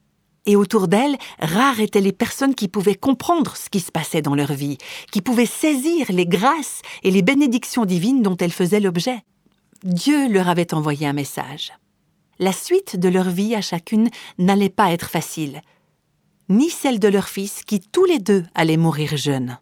et 0.46 0.56
autour 0.56 0.88
d'elles, 0.88 1.18
rares 1.40 1.80
étaient 1.80 2.02
les 2.02 2.12
personnes 2.12 2.56
qui 2.56 2.68
pouvaient 2.68 2.96
comprendre 2.96 3.56
ce 3.56 3.70
qui 3.70 3.80
se 3.80 3.92
passait 3.92 4.22
dans 4.22 4.36
leur 4.36 4.54
vie, 4.54 4.78
qui 5.12 5.22
pouvaient 5.22 5.46
saisir 5.46 6.08
les 6.10 6.26
grâces 6.26 6.82
et 7.04 7.12
les 7.12 7.22
bénédictions 7.22 7.86
divines 7.86 8.22
dont 8.22 8.38
elles 8.38 8.52
faisaient 8.52 8.80
l'objet. 8.80 9.24
Dieu 9.84 10.30
leur 10.30 10.50
avait 10.50 10.74
envoyé 10.74 11.08
un 11.08 11.14
message. 11.14 11.72
La 12.40 12.52
suite 12.52 12.98
de 12.98 13.10
leur 13.10 13.30
vie 13.30 13.56
à 13.56 13.62
chacune 13.62 14.10
n'allait 14.38 14.70
pas 14.70 14.92
être 14.92 15.10
facile, 15.10 15.62
ni 16.50 16.70
celle 16.70 17.00
de 17.00 17.08
leur 17.08 17.30
fils 17.30 17.64
qui 17.64 17.80
tous 17.80 18.06
les 18.06 18.20
deux 18.20 18.44
allaient 18.54 18.78
mourir 18.78 19.16
jeunes. 19.16 19.58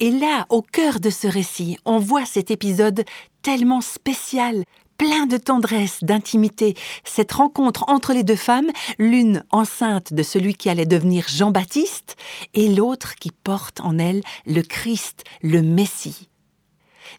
Et 0.00 0.10
là, 0.10 0.46
au 0.48 0.62
cœur 0.62 1.00
de 1.00 1.10
ce 1.10 1.26
récit, 1.26 1.78
on 1.84 1.98
voit 1.98 2.26
cet 2.26 2.50
épisode 2.50 3.04
tellement 3.42 3.80
spécial, 3.80 4.64
plein 5.02 5.26
de 5.26 5.36
tendresse, 5.36 6.04
d'intimité, 6.04 6.76
cette 7.02 7.32
rencontre 7.32 7.86
entre 7.88 8.12
les 8.12 8.22
deux 8.22 8.36
femmes, 8.36 8.70
l'une 9.00 9.42
enceinte 9.50 10.14
de 10.14 10.22
celui 10.22 10.54
qui 10.54 10.68
allait 10.68 10.86
devenir 10.86 11.26
Jean-Baptiste, 11.28 12.14
et 12.54 12.68
l'autre 12.68 13.16
qui 13.16 13.32
porte 13.32 13.80
en 13.80 13.98
elle 13.98 14.22
le 14.46 14.62
Christ, 14.62 15.24
le 15.42 15.60
Messie. 15.60 16.28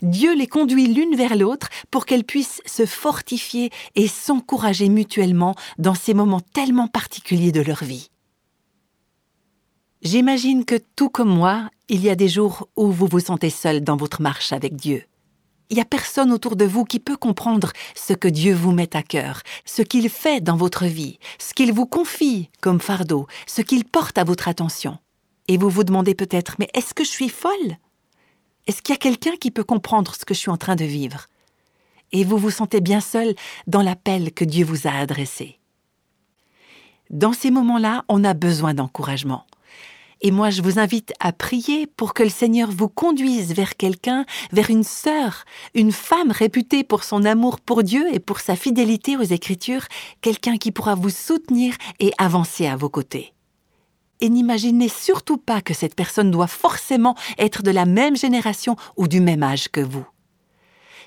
Dieu 0.02 0.34
les 0.34 0.48
conduit 0.48 0.88
l'une 0.88 1.18
vers 1.18 1.36
l'autre 1.36 1.68
pour 1.92 2.06
qu'elles 2.06 2.24
puissent 2.24 2.62
se 2.66 2.86
fortifier 2.86 3.70
et 3.96 4.08
s'encourager 4.08 4.88
mutuellement 4.88 5.54
dans 5.78 5.94
ces 5.94 6.14
moments 6.14 6.40
tellement 6.54 6.88
particuliers 6.88 7.52
de 7.52 7.62
leur 7.62 7.84
vie. 7.84 8.08
J'imagine 10.04 10.64
que 10.64 10.80
tout 10.96 11.10
comme 11.10 11.36
moi, 11.36 11.70
il 11.90 12.02
y 12.02 12.10
a 12.10 12.16
des 12.16 12.30
jours 12.30 12.70
où 12.78 12.94
vous 12.94 13.08
vous 13.08 13.20
sentez 13.20 13.50
seul 13.50 13.84
dans 13.84 13.98
votre 13.98 14.22
marche 14.22 14.54
avec 14.54 14.78
Dieu. 14.78 15.04
Il 15.74 15.78
n'y 15.78 15.82
a 15.82 15.86
personne 15.86 16.32
autour 16.32 16.56
de 16.56 16.66
vous 16.66 16.86
qui 16.86 17.00
peut 17.00 17.18
comprendre 17.18 17.74
ce 17.96 18.14
que 18.14 18.28
Dieu 18.28 18.54
vous 18.54 18.72
met 18.72 18.96
à 18.96 19.02
cœur, 19.02 19.42
ce 19.66 19.82
qu'il 19.82 20.08
fait 20.08 20.40
dans 20.40 20.56
votre 20.56 20.86
vie, 20.86 21.18
ce 21.40 21.56
qu'il 21.56 21.74
vous 21.74 21.88
confie 21.88 22.52
comme 22.62 22.80
fardeau, 22.80 23.26
ce 23.48 23.64
qu'il 23.64 23.84
porte 23.84 24.20
à 24.20 24.24
votre 24.24 24.48
attention. 24.48 25.00
Et 25.48 25.58
vous 25.58 25.72
vous 25.72 25.84
demandez 25.84 26.14
peut-être, 26.14 26.58
mais 26.60 26.70
est-ce 26.76 26.94
que 26.94 27.04
je 27.04 27.10
suis 27.10 27.28
folle? 27.28 27.78
Est-ce 28.68 28.84
qu'il 28.84 28.94
y 28.94 28.96
a 28.96 29.00
quelqu'un 29.00 29.36
qui 29.36 29.50
peut 29.50 29.64
comprendre 29.64 30.14
ce 30.14 30.26
que 30.26 30.36
je 30.36 30.42
suis 30.42 30.52
en 30.52 30.58
train 30.58 30.76
de 30.76 30.86
vivre? 30.86 31.26
Et 32.12 32.24
vous 32.24 32.38
vous 32.38 32.52
sentez 32.52 32.80
bien 32.80 33.02
seul 33.02 33.34
dans 33.66 33.82
l'appel 33.82 34.32
que 34.32 34.46
Dieu 34.46 34.66
vous 34.66 34.86
a 34.86 34.92
adressé. 34.92 35.58
Dans 37.10 37.34
ces 37.34 37.50
moments-là, 37.50 38.06
on 38.10 38.24
a 38.24 38.36
besoin 38.36 38.76
d'encouragement. 38.76 39.48
Et 40.26 40.32
moi, 40.32 40.50
je 40.50 40.62
vous 40.62 40.80
invite 40.80 41.12
à 41.20 41.34
prier 41.34 41.86
pour 41.86 42.14
que 42.14 42.24
le 42.24 42.30
Seigneur 42.30 42.72
vous 42.72 42.88
conduise 42.88 43.54
vers 43.54 43.76
quelqu'un, 43.76 44.26
vers 44.54 44.70
une 44.70 44.86
sœur, 44.86 45.44
une 45.76 45.92
femme 45.92 46.32
réputée 46.32 46.86
pour 46.86 47.04
son 47.04 47.26
amour 47.26 47.60
pour 47.60 47.84
Dieu 47.84 48.06
et 48.14 48.20
pour 48.20 48.40
sa 48.40 48.56
fidélité 48.56 49.18
aux 49.18 49.24
Écritures, 49.24 49.86
quelqu'un 50.22 50.56
qui 50.56 50.72
pourra 50.72 50.96
vous 50.96 51.10
soutenir 51.10 51.76
et 52.00 52.14
avancer 52.18 52.68
à 52.68 52.78
vos 52.78 52.88
côtés. 52.88 53.34
Et 54.22 54.30
n'imaginez 54.30 54.88
surtout 54.88 55.38
pas 55.38 55.60
que 55.60 55.74
cette 55.74 55.96
personne 55.96 56.32
doit 56.32 56.48
forcément 56.48 57.16
être 57.38 57.62
de 57.62 57.72
la 57.72 57.86
même 57.86 58.16
génération 58.16 58.78
ou 58.96 59.10
du 59.10 59.20
même 59.20 59.44
âge 59.44 59.68
que 59.68 59.82
vous. 59.82 60.08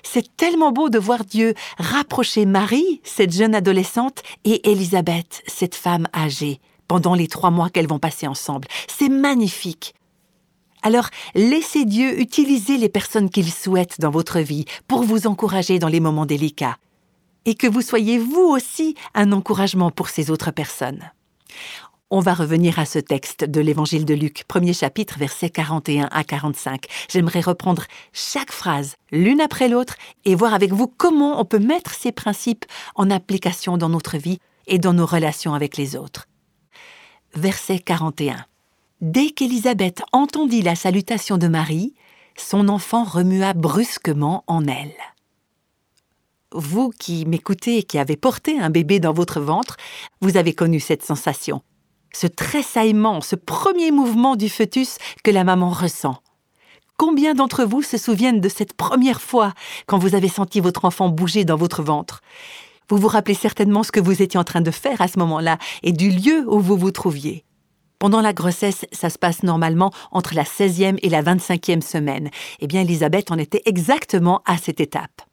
C'est 0.03 0.37
tellement 0.37 0.71
beau 0.71 0.89
de 0.91 0.99
voir 0.99 1.25
Dieu 1.25 1.55
rapprocher 1.79 2.45
Marie, 2.45 3.01
cette 3.03 3.33
jeune 3.33 3.55
adolescente, 3.55 4.21
et 4.45 4.69
Élisabeth, 4.69 5.41
cette 5.47 5.73
femme 5.73 6.07
âgée, 6.15 6.61
pendant 6.87 7.13
les 7.13 7.27
trois 7.27 7.51
mois 7.51 7.69
qu'elles 7.69 7.87
vont 7.87 7.99
passer 7.99 8.27
ensemble. 8.27 8.67
C'est 8.87 9.09
magnifique. 9.09 9.93
Alors, 10.83 11.09
laissez 11.35 11.85
Dieu 11.85 12.19
utiliser 12.19 12.77
les 12.77 12.89
personnes 12.89 13.29
qu'il 13.29 13.51
souhaite 13.51 13.99
dans 13.99 14.11
votre 14.11 14.39
vie 14.39 14.65
pour 14.87 15.03
vous 15.03 15.27
encourager 15.27 15.79
dans 15.79 15.87
les 15.87 15.99
moments 15.99 16.25
délicats. 16.25 16.77
Et 17.45 17.55
que 17.55 17.67
vous 17.67 17.81
soyez 17.81 18.17
vous 18.17 18.41
aussi 18.41 18.95
un 19.13 19.31
encouragement 19.31 19.91
pour 19.91 20.09
ces 20.09 20.29
autres 20.29 20.51
personnes. 20.51 21.11
On 22.09 22.21
va 22.21 22.33
revenir 22.33 22.79
à 22.79 22.85
ce 22.85 22.99
texte 22.99 23.43
de 23.43 23.59
l'Évangile 23.59 24.05
de 24.05 24.13
Luc, 24.13 24.45
premier 24.47 24.71
chapitre, 24.71 25.19
versets 25.19 25.49
41 25.49 26.07
à 26.09 26.23
45. 26.23 26.85
J'aimerais 27.09 27.41
reprendre 27.41 27.83
chaque 28.13 28.51
phrase 28.51 28.95
l'une 29.11 29.41
après 29.41 29.67
l'autre 29.67 29.95
et 30.23 30.35
voir 30.35 30.53
avec 30.53 30.71
vous 30.71 30.87
comment 30.87 31.41
on 31.41 31.43
peut 31.43 31.59
mettre 31.59 31.93
ces 31.93 32.13
principes 32.13 32.65
en 32.95 33.09
application 33.09 33.77
dans 33.77 33.89
notre 33.89 34.17
vie 34.17 34.39
et 34.67 34.79
dans 34.79 34.93
nos 34.93 35.05
relations 35.05 35.53
avec 35.53 35.75
les 35.75 35.97
autres 35.97 36.27
verset 37.35 37.79
41. 37.79 38.45
Dès 39.01 39.29
qu'Élisabeth 39.29 40.01
entendit 40.11 40.61
la 40.61 40.75
salutation 40.75 41.37
de 41.37 41.47
Marie, 41.47 41.93
son 42.35 42.67
enfant 42.69 43.03
remua 43.03 43.53
brusquement 43.53 44.43
en 44.47 44.65
elle. 44.65 44.95
Vous 46.51 46.91
qui 46.97 47.25
m'écoutez 47.25 47.77
et 47.77 47.83
qui 47.83 47.97
avez 47.99 48.15
porté 48.15 48.59
un 48.59 48.69
bébé 48.69 48.99
dans 48.99 49.13
votre 49.13 49.39
ventre, 49.39 49.77
vous 50.21 50.37
avez 50.37 50.53
connu 50.53 50.79
cette 50.79 51.03
sensation, 51.03 51.61
ce 52.13 52.25
tressaillement, 52.25 53.21
ce 53.21 53.35
premier 53.35 53.91
mouvement 53.91 54.35
du 54.35 54.49
fœtus 54.49 54.97
que 55.23 55.31
la 55.31 55.43
maman 55.43 55.69
ressent. 55.69 56.21
Combien 56.97 57.35
d'entre 57.35 57.63
vous 57.63 57.83
se 57.83 57.97
souviennent 57.97 58.41
de 58.41 58.49
cette 58.49 58.73
première 58.73 59.21
fois 59.21 59.53
quand 59.85 59.99
vous 59.99 60.15
avez 60.15 60.29
senti 60.29 60.59
votre 60.59 60.85
enfant 60.85 61.09
bouger 61.09 61.45
dans 61.45 61.57
votre 61.57 61.83
ventre? 61.83 62.21
Vous 62.89 62.97
vous 62.97 63.07
rappelez 63.07 63.33
certainement 63.33 63.83
ce 63.83 63.91
que 63.91 63.99
vous 63.99 64.21
étiez 64.21 64.39
en 64.39 64.43
train 64.43 64.61
de 64.61 64.71
faire 64.71 65.01
à 65.01 65.07
ce 65.07 65.19
moment-là 65.19 65.57
et 65.83 65.91
du 65.91 66.09
lieu 66.09 66.45
où 66.47 66.59
vous 66.59 66.77
vous 66.77 66.91
trouviez. 66.91 67.43
Pendant 67.99 68.21
la 68.21 68.33
grossesse, 68.33 68.85
ça 68.91 69.09
se 69.09 69.17
passe 69.17 69.43
normalement 69.43 69.91
entre 70.11 70.35
la 70.35 70.43
16e 70.43 70.99
et 71.01 71.09
la 71.09 71.23
25e 71.23 71.81
semaine. 71.81 72.29
Eh 72.59 72.67
bien, 72.67 72.81
Elisabeth 72.81 73.31
en 73.31 73.37
était 73.37 73.63
exactement 73.65 74.41
à 74.45 74.57
cette 74.57 74.79
étape. 74.79 75.23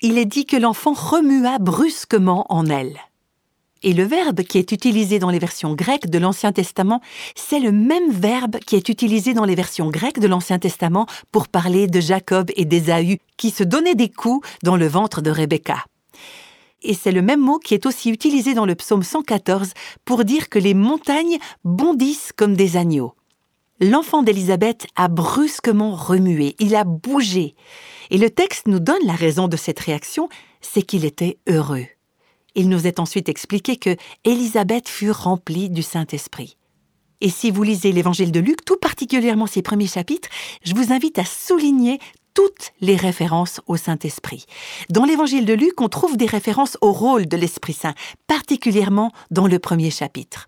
Il 0.00 0.18
est 0.18 0.26
dit 0.26 0.46
que 0.46 0.56
l'enfant 0.56 0.92
remua 0.92 1.58
brusquement 1.58 2.46
en 2.48 2.66
elle. 2.66 2.98
Et 3.82 3.92
le 3.92 4.04
verbe 4.04 4.42
qui 4.42 4.58
est 4.58 4.72
utilisé 4.72 5.18
dans 5.18 5.30
les 5.30 5.38
versions 5.38 5.74
grecques 5.74 6.08
de 6.08 6.18
l'Ancien 6.18 6.52
Testament, 6.52 7.00
c'est 7.34 7.60
le 7.60 7.72
même 7.72 8.10
verbe 8.10 8.58
qui 8.60 8.76
est 8.76 8.88
utilisé 8.88 9.34
dans 9.34 9.44
les 9.44 9.54
versions 9.54 9.90
grecques 9.90 10.18
de 10.18 10.26
l'Ancien 10.28 10.58
Testament 10.58 11.06
pour 11.30 11.48
parler 11.48 11.86
de 11.86 12.00
Jacob 12.00 12.50
et 12.56 12.64
d'Ésaü 12.64 13.18
qui 13.36 13.50
se 13.50 13.64
donnaient 13.64 13.94
des 13.94 14.10
coups 14.10 14.46
dans 14.62 14.76
le 14.76 14.86
ventre 14.86 15.20
de 15.20 15.30
Rebecca 15.30 15.84
et 16.82 16.94
c'est 16.94 17.12
le 17.12 17.22
même 17.22 17.40
mot 17.40 17.58
qui 17.58 17.74
est 17.74 17.86
aussi 17.86 18.10
utilisé 18.10 18.54
dans 18.54 18.66
le 18.66 18.74
psaume 18.74 19.02
114 19.02 19.72
pour 20.04 20.24
dire 20.24 20.48
que 20.48 20.58
les 20.58 20.74
montagnes 20.74 21.38
bondissent 21.64 22.32
comme 22.34 22.54
des 22.54 22.76
agneaux. 22.76 23.14
L'enfant 23.80 24.22
d'Élisabeth 24.22 24.86
a 24.96 25.08
brusquement 25.08 25.94
remué, 25.94 26.56
il 26.58 26.74
a 26.74 26.84
bougé. 26.84 27.54
Et 28.10 28.18
le 28.18 28.30
texte 28.30 28.68
nous 28.68 28.80
donne 28.80 29.04
la 29.04 29.14
raison 29.14 29.48
de 29.48 29.56
cette 29.56 29.80
réaction, 29.80 30.28
c'est 30.62 30.82
qu'il 30.82 31.04
était 31.04 31.38
heureux. 31.48 31.86
Il 32.54 32.70
nous 32.70 32.86
est 32.86 33.00
ensuite 33.00 33.28
expliqué 33.28 33.76
que 33.76 33.96
Élisabeth 34.24 34.88
fut 34.88 35.10
remplie 35.10 35.68
du 35.68 35.82
Saint-Esprit. 35.82 36.56
Et 37.20 37.28
si 37.28 37.50
vous 37.50 37.62
lisez 37.62 37.92
l'évangile 37.92 38.32
de 38.32 38.40
Luc, 38.40 38.64
tout 38.64 38.76
particulièrement 38.76 39.46
ses 39.46 39.62
premiers 39.62 39.86
chapitres, 39.86 40.28
je 40.62 40.74
vous 40.74 40.92
invite 40.92 41.18
à 41.18 41.24
souligner 41.24 41.98
toutes 42.36 42.72
les 42.82 42.96
références 42.96 43.62
au 43.66 43.78
Saint-Esprit. 43.78 44.44
Dans 44.90 45.06
l'évangile 45.06 45.46
de 45.46 45.54
Luc, 45.54 45.80
on 45.80 45.88
trouve 45.88 46.18
des 46.18 46.26
références 46.26 46.76
au 46.82 46.92
rôle 46.92 47.26
de 47.26 47.36
l'Esprit 47.36 47.72
Saint, 47.72 47.94
particulièrement 48.26 49.10
dans 49.30 49.46
le 49.46 49.58
premier 49.58 49.90
chapitre. 49.90 50.46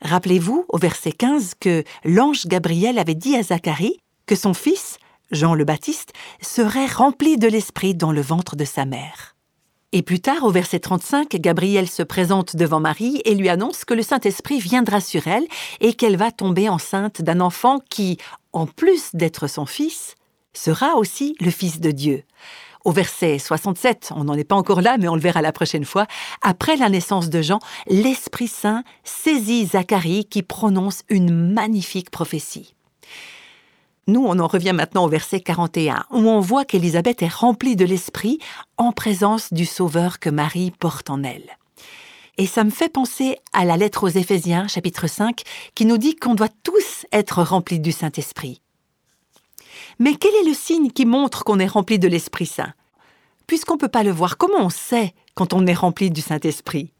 Rappelez-vous, 0.00 0.64
au 0.70 0.78
verset 0.78 1.12
15, 1.12 1.52
que 1.60 1.84
l'ange 2.04 2.46
Gabriel 2.46 2.98
avait 2.98 3.14
dit 3.14 3.36
à 3.36 3.42
Zacharie 3.42 3.98
que 4.24 4.34
son 4.34 4.54
fils, 4.54 4.96
Jean 5.30 5.52
le 5.54 5.64
Baptiste, 5.64 6.14
serait 6.40 6.86
rempli 6.86 7.36
de 7.36 7.48
l'Esprit 7.48 7.94
dans 7.94 8.12
le 8.12 8.22
ventre 8.22 8.56
de 8.56 8.64
sa 8.64 8.86
mère. 8.86 9.36
Et 9.92 10.02
plus 10.02 10.20
tard, 10.20 10.44
au 10.44 10.50
verset 10.50 10.78
35, 10.78 11.28
Gabriel 11.34 11.86
se 11.86 12.02
présente 12.02 12.56
devant 12.56 12.80
Marie 12.80 13.20
et 13.26 13.34
lui 13.34 13.50
annonce 13.50 13.84
que 13.84 13.92
le 13.92 14.02
Saint-Esprit 14.02 14.58
viendra 14.58 15.00
sur 15.00 15.26
elle 15.26 15.46
et 15.80 15.92
qu'elle 15.92 16.16
va 16.16 16.30
tomber 16.30 16.70
enceinte 16.70 17.20
d'un 17.20 17.40
enfant 17.40 17.80
qui, 17.90 18.16
en 18.52 18.66
plus 18.66 19.10
d'être 19.12 19.48
son 19.48 19.66
fils, 19.66 20.14
sera 20.52 20.96
aussi 20.96 21.36
le 21.40 21.50
Fils 21.50 21.80
de 21.80 21.90
Dieu. 21.90 22.24
Au 22.84 22.92
verset 22.92 23.38
67, 23.38 24.12
on 24.16 24.24
n'en 24.24 24.34
est 24.34 24.44
pas 24.44 24.56
encore 24.56 24.80
là, 24.80 24.96
mais 24.98 25.08
on 25.08 25.14
le 25.14 25.20
verra 25.20 25.42
la 25.42 25.52
prochaine 25.52 25.84
fois, 25.84 26.06
après 26.40 26.76
la 26.76 26.88
naissance 26.88 27.28
de 27.28 27.42
Jean, 27.42 27.58
l'Esprit 27.88 28.48
Saint 28.48 28.84
saisit 29.04 29.66
Zacharie 29.66 30.24
qui 30.24 30.42
prononce 30.42 31.02
une 31.10 31.52
magnifique 31.52 32.10
prophétie. 32.10 32.74
Nous, 34.06 34.24
on 34.24 34.38
en 34.38 34.46
revient 34.46 34.72
maintenant 34.72 35.04
au 35.04 35.08
verset 35.08 35.40
41, 35.40 36.06
où 36.10 36.28
on 36.28 36.40
voit 36.40 36.64
qu'Élisabeth 36.64 37.22
est 37.22 37.32
remplie 37.32 37.76
de 37.76 37.84
l'Esprit 37.84 38.38
en 38.78 38.92
présence 38.92 39.52
du 39.52 39.66
Sauveur 39.66 40.18
que 40.18 40.30
Marie 40.30 40.72
porte 40.72 41.10
en 41.10 41.22
elle. 41.22 41.58
Et 42.38 42.46
ça 42.46 42.64
me 42.64 42.70
fait 42.70 42.88
penser 42.88 43.36
à 43.52 43.66
la 43.66 43.76
lettre 43.76 44.04
aux 44.04 44.08
Éphésiens, 44.08 44.66
chapitre 44.68 45.06
5, 45.06 45.42
qui 45.74 45.84
nous 45.84 45.98
dit 45.98 46.16
qu'on 46.16 46.34
doit 46.34 46.48
tous 46.62 47.04
être 47.12 47.42
remplis 47.42 47.78
du 47.78 47.92
Saint-Esprit. 47.92 48.62
Mais 50.00 50.14
quel 50.14 50.34
est 50.34 50.48
le 50.48 50.54
signe 50.54 50.90
qui 50.90 51.04
montre 51.04 51.44
qu'on 51.44 51.58
est 51.58 51.66
rempli 51.66 51.98
de 51.98 52.08
l'Esprit 52.08 52.46
Saint? 52.46 52.72
Puisqu'on 53.46 53.74
ne 53.74 53.78
peut 53.78 53.88
pas 53.88 54.02
le 54.02 54.10
voir, 54.10 54.38
comment 54.38 54.64
on 54.64 54.70
sait 54.70 55.12
quand 55.34 55.52
on 55.52 55.66
est 55.66 55.74
rempli 55.74 56.10
du 56.10 56.22
Saint-Esprit? 56.22 56.94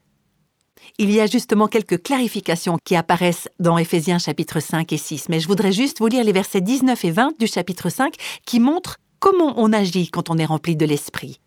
Il 0.99 1.09
y 1.09 1.19
a 1.19 1.25
justement 1.25 1.67
quelques 1.67 2.03
clarifications 2.03 2.77
qui 2.85 2.95
apparaissent 2.95 3.49
dans 3.59 3.79
Éphésiens 3.79 4.19
chapitre 4.19 4.59
5 4.59 4.93
et 4.93 4.97
6, 4.97 5.29
mais 5.29 5.39
je 5.39 5.47
voudrais 5.47 5.71
juste 5.71 5.97
vous 5.97 6.07
lire 6.07 6.23
les 6.23 6.31
versets 6.31 6.61
19 6.61 7.03
et 7.03 7.11
20 7.11 7.39
du 7.39 7.47
chapitre 7.47 7.89
5 7.89 8.13
qui 8.45 8.59
montrent 8.59 8.97
comment 9.19 9.55
on 9.57 9.73
agit 9.73 10.09
quand 10.09 10.29
on 10.29 10.37
est 10.37 10.45
rempli 10.45 10.75
de 10.75 10.85
l'Esprit 10.85 11.39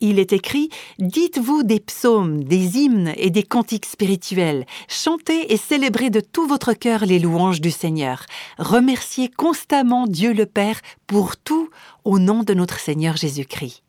il 0.00 0.18
est 0.18 0.32
écrit 0.32 0.70
Dites-vous 0.98 1.62
des 1.62 1.80
psaumes, 1.80 2.44
des 2.44 2.78
hymnes 2.78 3.12
et 3.16 3.30
des 3.30 3.42
cantiques 3.42 3.86
spirituels, 3.86 4.66
chantez 4.88 5.52
et 5.52 5.56
célébrez 5.56 6.10
de 6.10 6.20
tout 6.20 6.46
votre 6.46 6.72
cœur 6.72 7.04
les 7.04 7.18
louanges 7.18 7.60
du 7.60 7.70
Seigneur. 7.70 8.26
Remerciez 8.58 9.28
constamment 9.28 10.06
Dieu 10.06 10.32
le 10.32 10.46
Père 10.46 10.80
pour 11.06 11.36
tout 11.36 11.68
au 12.04 12.18
nom 12.18 12.42
de 12.42 12.54
notre 12.54 12.78
Seigneur 12.78 13.16
Jésus-Christ. 13.16 13.82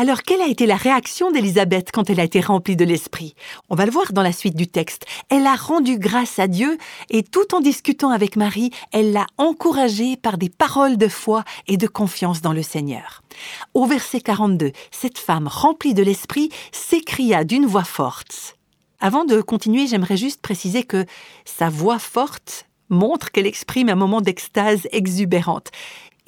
Alors, 0.00 0.22
quelle 0.22 0.40
a 0.40 0.46
été 0.46 0.64
la 0.64 0.76
réaction 0.76 1.32
d'Élisabeth 1.32 1.90
quand 1.92 2.08
elle 2.08 2.20
a 2.20 2.24
été 2.24 2.40
remplie 2.40 2.76
de 2.76 2.84
l'Esprit? 2.84 3.34
On 3.68 3.74
va 3.74 3.84
le 3.84 3.90
voir 3.90 4.12
dans 4.12 4.22
la 4.22 4.30
suite 4.30 4.54
du 4.54 4.68
texte. 4.68 5.06
Elle 5.28 5.44
a 5.44 5.56
rendu 5.56 5.98
grâce 5.98 6.38
à 6.38 6.46
Dieu 6.46 6.78
et 7.10 7.24
tout 7.24 7.52
en 7.52 7.58
discutant 7.58 8.10
avec 8.10 8.36
Marie, 8.36 8.70
elle 8.92 9.10
l'a 9.10 9.26
encouragée 9.38 10.16
par 10.16 10.38
des 10.38 10.50
paroles 10.50 10.98
de 10.98 11.08
foi 11.08 11.42
et 11.66 11.76
de 11.76 11.88
confiance 11.88 12.42
dans 12.42 12.52
le 12.52 12.62
Seigneur. 12.62 13.24
Au 13.74 13.86
verset 13.86 14.20
42, 14.20 14.70
cette 14.92 15.18
femme 15.18 15.48
remplie 15.48 15.94
de 15.94 16.04
l'Esprit 16.04 16.50
s'écria 16.70 17.42
d'une 17.42 17.66
voix 17.66 17.82
forte. 17.82 18.56
Avant 19.00 19.24
de 19.24 19.40
continuer, 19.40 19.88
j'aimerais 19.88 20.16
juste 20.16 20.40
préciser 20.40 20.84
que 20.84 21.06
sa 21.44 21.70
voix 21.70 21.98
forte 21.98 22.66
montre 22.88 23.32
qu'elle 23.32 23.46
exprime 23.46 23.88
un 23.88 23.96
moment 23.96 24.20
d'extase 24.20 24.86
exubérante 24.92 25.72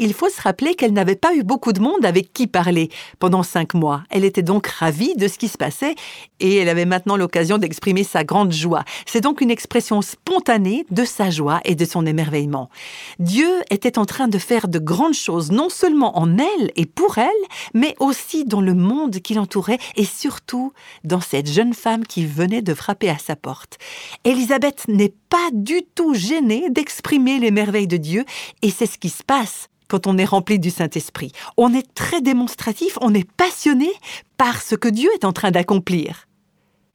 il 0.01 0.15
faut 0.15 0.31
se 0.31 0.41
rappeler 0.41 0.75
qu'elle 0.75 0.95
n'avait 0.95 1.15
pas 1.15 1.35
eu 1.35 1.43
beaucoup 1.43 1.75
de 1.75 1.81
monde 1.81 2.07
avec 2.07 2.33
qui 2.33 2.47
parler 2.47 2.89
pendant 3.19 3.43
cinq 3.43 3.75
mois. 3.75 4.03
Elle 4.09 4.25
était 4.25 4.43
donc 4.43 4.67
ravie 4.67 5.15
de 5.15 5.29
ce 5.29 5.37
qui 5.37 5.47
se 5.47 5.59
passait 5.59 5.95
et 6.41 6.57
elle 6.57 6.71
avait 6.71 6.87
maintenant 6.87 7.19
l'occasion 7.19 7.59
d'exprimer 7.59 8.03
sa 8.03 8.25
grande 8.25 8.53
joie. 8.53 8.85
C'est 9.05 9.21
donc 9.21 9.43
une 9.43 9.51
expression 9.51 10.01
spontanée 10.01 10.87
de 10.91 11.05
sa 11.05 11.29
joie 11.29 11.61
et 11.67 11.75
de 11.75 11.85
son 11.85 12.07
émerveillement. 12.07 12.71
Dieu 13.19 13.49
était 13.71 13.99
en 13.99 14.07
train 14.07 14.27
de 14.27 14.39
faire 14.39 14.69
de 14.69 14.79
grandes 14.79 15.13
choses, 15.13 15.53
non 15.53 15.69
seulement 15.69 16.19
en 16.19 16.39
elle 16.39 16.73
et 16.77 16.87
pour 16.87 17.19
elle, 17.19 17.29
mais 17.75 17.95
aussi 18.01 18.47
dans 18.47 18.63
le 18.63 18.75
monde 18.75 19.19
qui 19.19 19.35
l'entourait 19.35 19.79
et 19.97 20.07
surtout 20.07 20.73
dans 21.05 21.21
cette 21.21 21.51
jeune 21.51 21.75
femme 21.75 22.07
qui 22.07 22.25
venait 22.25 22.63
de 22.63 22.73
frapper 22.73 23.11
à 23.11 23.19
sa 23.19 23.37
porte. 23.37 23.77
Élisabeth 24.25 24.89
n'est 24.89 25.13
pas 25.29 25.51
du 25.53 25.83
tout 25.95 26.15
gênée 26.15 26.71
d'exprimer 26.71 27.39
les 27.39 27.51
merveilles 27.51 27.87
de 27.87 27.99
Dieu 27.99 28.25
et 28.63 28.71
c'est 28.71 28.87
ce 28.87 28.97
qui 28.97 29.11
se 29.11 29.23
passe 29.23 29.70
quand 29.91 30.07
on 30.07 30.17
est 30.17 30.25
rempli 30.25 30.59
du 30.59 30.71
Saint-Esprit. 30.71 31.33
On 31.57 31.75
est 31.75 31.95
très 31.95 32.23
démonstratif, 32.23 32.97
on 33.01 33.13
est 33.13 33.29
passionné 33.33 33.91
par 34.39 34.63
ce 34.63 34.75
que 34.75 34.89
Dieu 34.89 35.11
est 35.15 35.25
en 35.25 35.33
train 35.33 35.51
d'accomplir. 35.51 36.27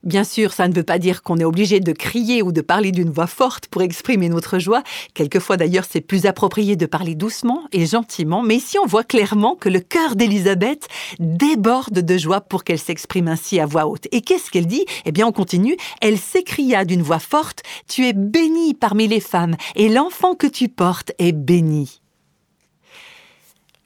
Bien 0.06 0.22
sûr, 0.22 0.52
ça 0.52 0.68
ne 0.68 0.74
veut 0.74 0.84
pas 0.84 1.00
dire 1.00 1.24
qu'on 1.24 1.38
est 1.38 1.44
obligé 1.44 1.80
de 1.80 1.90
crier 1.90 2.40
ou 2.40 2.52
de 2.52 2.60
parler 2.60 2.92
d'une 2.92 3.10
voix 3.10 3.26
forte 3.26 3.66
pour 3.66 3.82
exprimer 3.82 4.28
notre 4.28 4.60
joie. 4.60 4.84
Quelquefois 5.14 5.56
d'ailleurs, 5.56 5.86
c'est 5.88 6.00
plus 6.00 6.26
approprié 6.26 6.76
de 6.76 6.86
parler 6.86 7.16
doucement 7.16 7.62
et 7.72 7.86
gentiment, 7.86 8.42
mais 8.42 8.54
ici 8.54 8.78
on 8.78 8.86
voit 8.86 9.02
clairement 9.02 9.56
que 9.56 9.68
le 9.68 9.80
cœur 9.80 10.14
d'Élisabeth 10.14 10.86
déborde 11.18 11.98
de 11.98 12.18
joie 12.18 12.40
pour 12.40 12.62
qu'elle 12.62 12.78
s'exprime 12.78 13.26
ainsi 13.26 13.58
à 13.58 13.66
voix 13.66 13.88
haute. 13.88 14.06
Et 14.12 14.20
qu'est-ce 14.20 14.52
qu'elle 14.52 14.68
dit? 14.68 14.84
Eh 15.06 15.12
bien, 15.12 15.26
on 15.26 15.32
continue. 15.32 15.76
Elle 16.00 16.18
s'écria 16.18 16.84
d'une 16.84 17.02
voix 17.02 17.18
forte 17.18 17.64
Tu 17.88 18.06
es 18.06 18.12
bénie 18.12 18.74
parmi 18.74 19.08
les 19.08 19.20
femmes, 19.20 19.56
et 19.74 19.88
l'enfant 19.88 20.36
que 20.36 20.46
tu 20.46 20.68
portes 20.68 21.10
est 21.18 21.32
béni. 21.32 22.00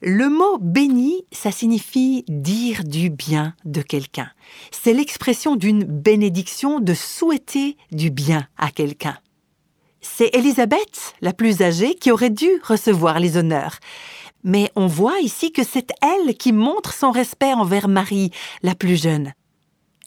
Le 0.03 0.29
mot 0.29 0.57
béni, 0.59 1.25
ça 1.31 1.51
signifie 1.51 2.25
dire 2.27 2.83
du 2.83 3.11
bien 3.11 3.53
de 3.65 3.83
quelqu'un. 3.83 4.31
C'est 4.71 4.93
l'expression 4.93 5.55
d'une 5.55 5.83
bénédiction 5.83 6.79
de 6.79 6.95
souhaiter 6.95 7.77
du 7.91 8.09
bien 8.09 8.47
à 8.57 8.71
quelqu'un. 8.71 9.19
C'est 10.01 10.35
Élisabeth, 10.35 11.13
la 11.21 11.33
plus 11.33 11.61
âgée, 11.61 11.93
qui 11.93 12.09
aurait 12.09 12.31
dû 12.31 12.49
recevoir 12.63 13.19
les 13.19 13.37
honneurs. 13.37 13.77
Mais 14.43 14.71
on 14.75 14.87
voit 14.87 15.19
ici 15.19 15.51
que 15.51 15.63
c'est 15.63 15.91
elle 16.01 16.35
qui 16.35 16.51
montre 16.51 16.95
son 16.95 17.11
respect 17.11 17.53
envers 17.53 17.87
Marie, 17.87 18.31
la 18.63 18.73
plus 18.73 18.99
jeune. 18.99 19.33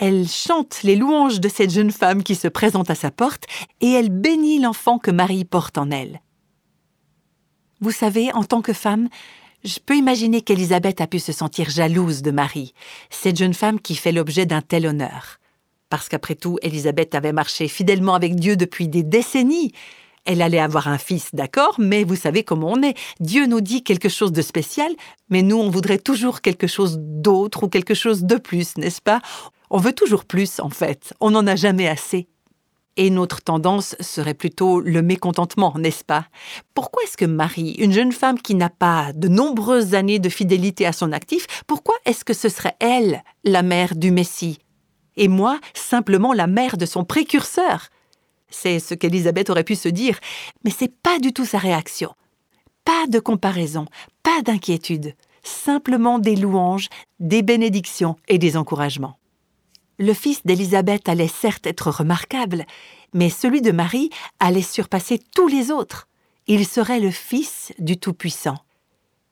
Elle 0.01 0.27
chante 0.27 0.83
les 0.83 0.97
louanges 0.97 1.39
de 1.39 1.49
cette 1.49 1.71
jeune 1.71 1.93
femme 1.93 2.25
qui 2.25 2.35
se 2.35 2.49
présente 2.49 2.91
à 2.91 2.97
sa 2.97 3.13
porte 3.13 3.45
et 3.81 3.93
elle 3.93 4.09
bénit 4.09 4.59
l'enfant 4.59 4.99
que 4.99 5.13
Marie 5.13 5.45
porte 5.45 5.79
en 5.79 5.93
elle. 5.93 6.21
Vous 7.81 7.93
savez, 7.93 8.33
en 8.33 8.43
tant 8.43 8.61
que 8.61 8.73
femme, 8.73 9.09
je 9.65 9.79
peux 9.85 9.97
imaginer 9.97 10.43
qu'Élisabeth 10.43 11.01
a 11.01 11.07
pu 11.07 11.19
se 11.19 11.33
sentir 11.33 11.71
jalouse 11.71 12.23
de 12.23 12.31
Marie, 12.31 12.75
cette 13.11 13.39
jeune 13.39 13.55
femme 13.55 13.81
qui 13.81 13.95
fait 13.95 14.13
l'objet 14.13 14.47
d'un 14.47 14.61
tel 14.61 14.87
honneur. 14.87 15.39
Parce 15.89 16.09
qu'après 16.09 16.35
tout, 16.35 16.59
Élisabeth 16.63 17.15
avait 17.15 17.33
marché 17.33 17.69
fidèlement 17.69 18.15
avec 18.15 18.35
Dieu 18.37 18.57
depuis 18.57 18.89
des 18.89 19.03
décennies. 19.03 19.73
Elle 20.27 20.43
allait 20.43 20.59
avoir 20.59 20.89
un 20.89 20.99
fils, 20.99 21.31
d'accord, 21.35 21.77
mais 21.79 22.05
vous 22.05 22.17
savez 22.17 22.45
comment 22.45 22.73
on 22.73 22.83
est. 22.83 22.97
Dieu 23.21 23.47
nous 23.47 23.61
dit 23.61 23.83
quelque 23.83 24.09
chose 24.09 24.33
de 24.33 24.43
spécial, 24.43 24.91
mais 25.29 25.43
nous, 25.43 25.57
on 25.57 25.71
voudrait 25.71 25.99
toujours 25.99 26.41
quelque 26.41 26.67
chose 26.67 26.99
d'autre 26.99 27.65
ou 27.65 27.69
quelque 27.69 27.95
chose 27.95 28.25
de 28.25 28.37
plus, 28.37 28.77
n'est-ce 28.77 29.03
pas? 29.03 29.21
On 29.71 29.79
veut 29.79 29.93
toujours 29.93 30.25
plus, 30.25 30.61
en 30.61 30.71
fait. 30.71 31.15
On 31.21 31.31
n'en 31.31 31.47
a 31.47 31.57
jamais 31.57 31.89
assez. 31.89 32.29
Et 32.97 33.11
notre 33.11 33.43
tendance 33.43 33.97
serait 33.99 34.35
plutôt 34.35 34.81
le 34.81 35.03
mécontentement, 35.03 35.75
n'est-ce 35.77 36.05
pas? 36.05 36.27
Pourquoi 36.75 37.03
est-ce 37.03 37.17
que 37.17 37.25
Marie, 37.25 37.73
une 37.73 37.93
jeune 37.93 38.13
femme 38.13 38.41
qui 38.41 38.55
n'a 38.55 38.71
pas 38.71 39.13
de 39.15 39.27
nombreuses 39.27 39.95
années 39.95 40.21
de 40.21 40.29
fidélité 40.29 40.87
à 40.87 40.93
son 40.93 41.11
actif, 41.11 41.47
pourquoi 41.67 41.97
est-ce 42.05 42.25
que 42.25 42.35
ce 42.35 42.49
serait 42.49 42.77
elle, 42.79 43.25
la 43.43 43.63
mère 43.63 43.97
du 43.97 44.13
Messie? 44.13 44.61
Et 45.17 45.27
moi, 45.27 45.59
simplement 45.75 46.33
la 46.33 46.47
mère 46.47 46.77
de 46.77 46.87
son 46.87 47.05
précurseur? 47.05 47.89
C'est 48.49 48.79
ce 48.79 48.95
qu'Élisabeth 48.95 49.51
aurait 49.51 49.65
pu 49.65 49.75
se 49.75 49.89
dire, 49.89 50.21
mais 50.65 50.71
c'est 50.71 50.95
pas 51.03 51.19
du 51.19 51.33
tout 51.33 51.45
sa 51.45 51.59
réaction. 51.59 52.13
Pas 52.85 53.07
de 53.09 53.19
comparaison, 53.19 53.87
pas 54.23 54.43
d'inquiétude, 54.43 55.15
simplement 55.43 56.21
des 56.21 56.37
louanges, 56.37 56.89
des 57.19 57.43
bénédictions 57.43 58.15
et 58.29 58.39
des 58.39 58.57
encouragements. 58.57 59.19
Le 59.99 60.13
fils 60.13 60.45
d'Élisabeth 60.45 61.09
allait 61.09 61.29
certes 61.29 61.67
être 61.67 61.91
remarquable, 61.91 62.65
mais 63.13 63.31
celui 63.31 63.63
de 63.63 63.71
Marie 63.71 64.11
allait 64.41 64.63
surpasser 64.63 65.21
tous 65.35 65.47
les 65.47 65.71
autres. 65.71 66.09
Il 66.47 66.67
serait 66.67 67.01
le 67.01 67.11
fils 67.11 67.73
du 67.79 67.97
Tout-Puissant. 67.97 68.59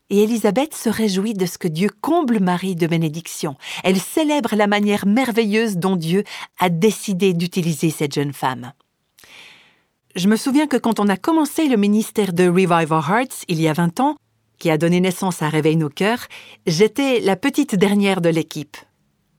Et 0.08 0.22
Élisabeth 0.22 0.74
se 0.74 0.88
réjouit 0.88 1.34
de 1.34 1.46
ce 1.46 1.58
que 1.58 1.68
Dieu 1.68 1.88
comble 2.00 2.38
Marie 2.38 2.76
de 2.76 2.86
bénédiction. 2.86 3.56
Elle 3.82 3.98
célèbre 3.98 4.54
la 4.54 4.66
manière 4.66 5.06
merveilleuse 5.06 5.78
dont 5.78 5.96
Dieu 5.96 6.22
a 6.58 6.68
décidé 6.68 7.32
d'utiliser 7.32 7.90
cette 7.90 8.14
jeune 8.14 8.32
femme. 8.32 8.72
Je 10.14 10.28
me 10.28 10.36
souviens 10.36 10.66
que 10.66 10.76
quand 10.76 11.00
on 11.00 11.08
a 11.08 11.16
commencé 11.16 11.66
le 11.66 11.76
ministère 11.76 12.34
de 12.34 12.46
Revive 12.46 12.92
Our 12.92 13.10
Hearts 13.10 13.44
il 13.48 13.60
y 13.60 13.66
a 13.66 13.72
20 13.72 14.00
ans, 14.00 14.16
qui 14.58 14.70
a 14.70 14.78
donné 14.78 15.00
naissance 15.00 15.42
à 15.42 15.48
Réveille 15.48 15.76
nos 15.76 15.88
cœurs, 15.88 16.28
j'étais 16.66 17.18
la 17.20 17.34
petite 17.34 17.74
dernière 17.74 18.20
de 18.20 18.28
l'équipe. 18.28 18.76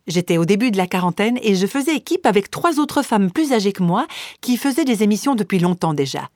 J'étais 0.07 0.37
au 0.37 0.45
début 0.45 0.69
de 0.69 0.77
la 0.77 0.87
quarantaine 0.87 1.39
et 1.41 1.55
je 1.55 1.65
faisais 1.65 1.95
équipe 1.95 2.25
avec 2.25 2.51
trois 2.51 2.79
autres 2.79 3.03
femmes 3.03 3.31
plus 3.31 3.53
âgées 3.53 3.71
que 3.71 3.83
moi 3.83 4.05
qui 4.41 4.57
faisaient 4.57 4.83
des 4.83 5.01
émissions 5.01 5.35
depuis 5.35 5.59
longtemps 5.59 5.93
déjà. 5.93 6.29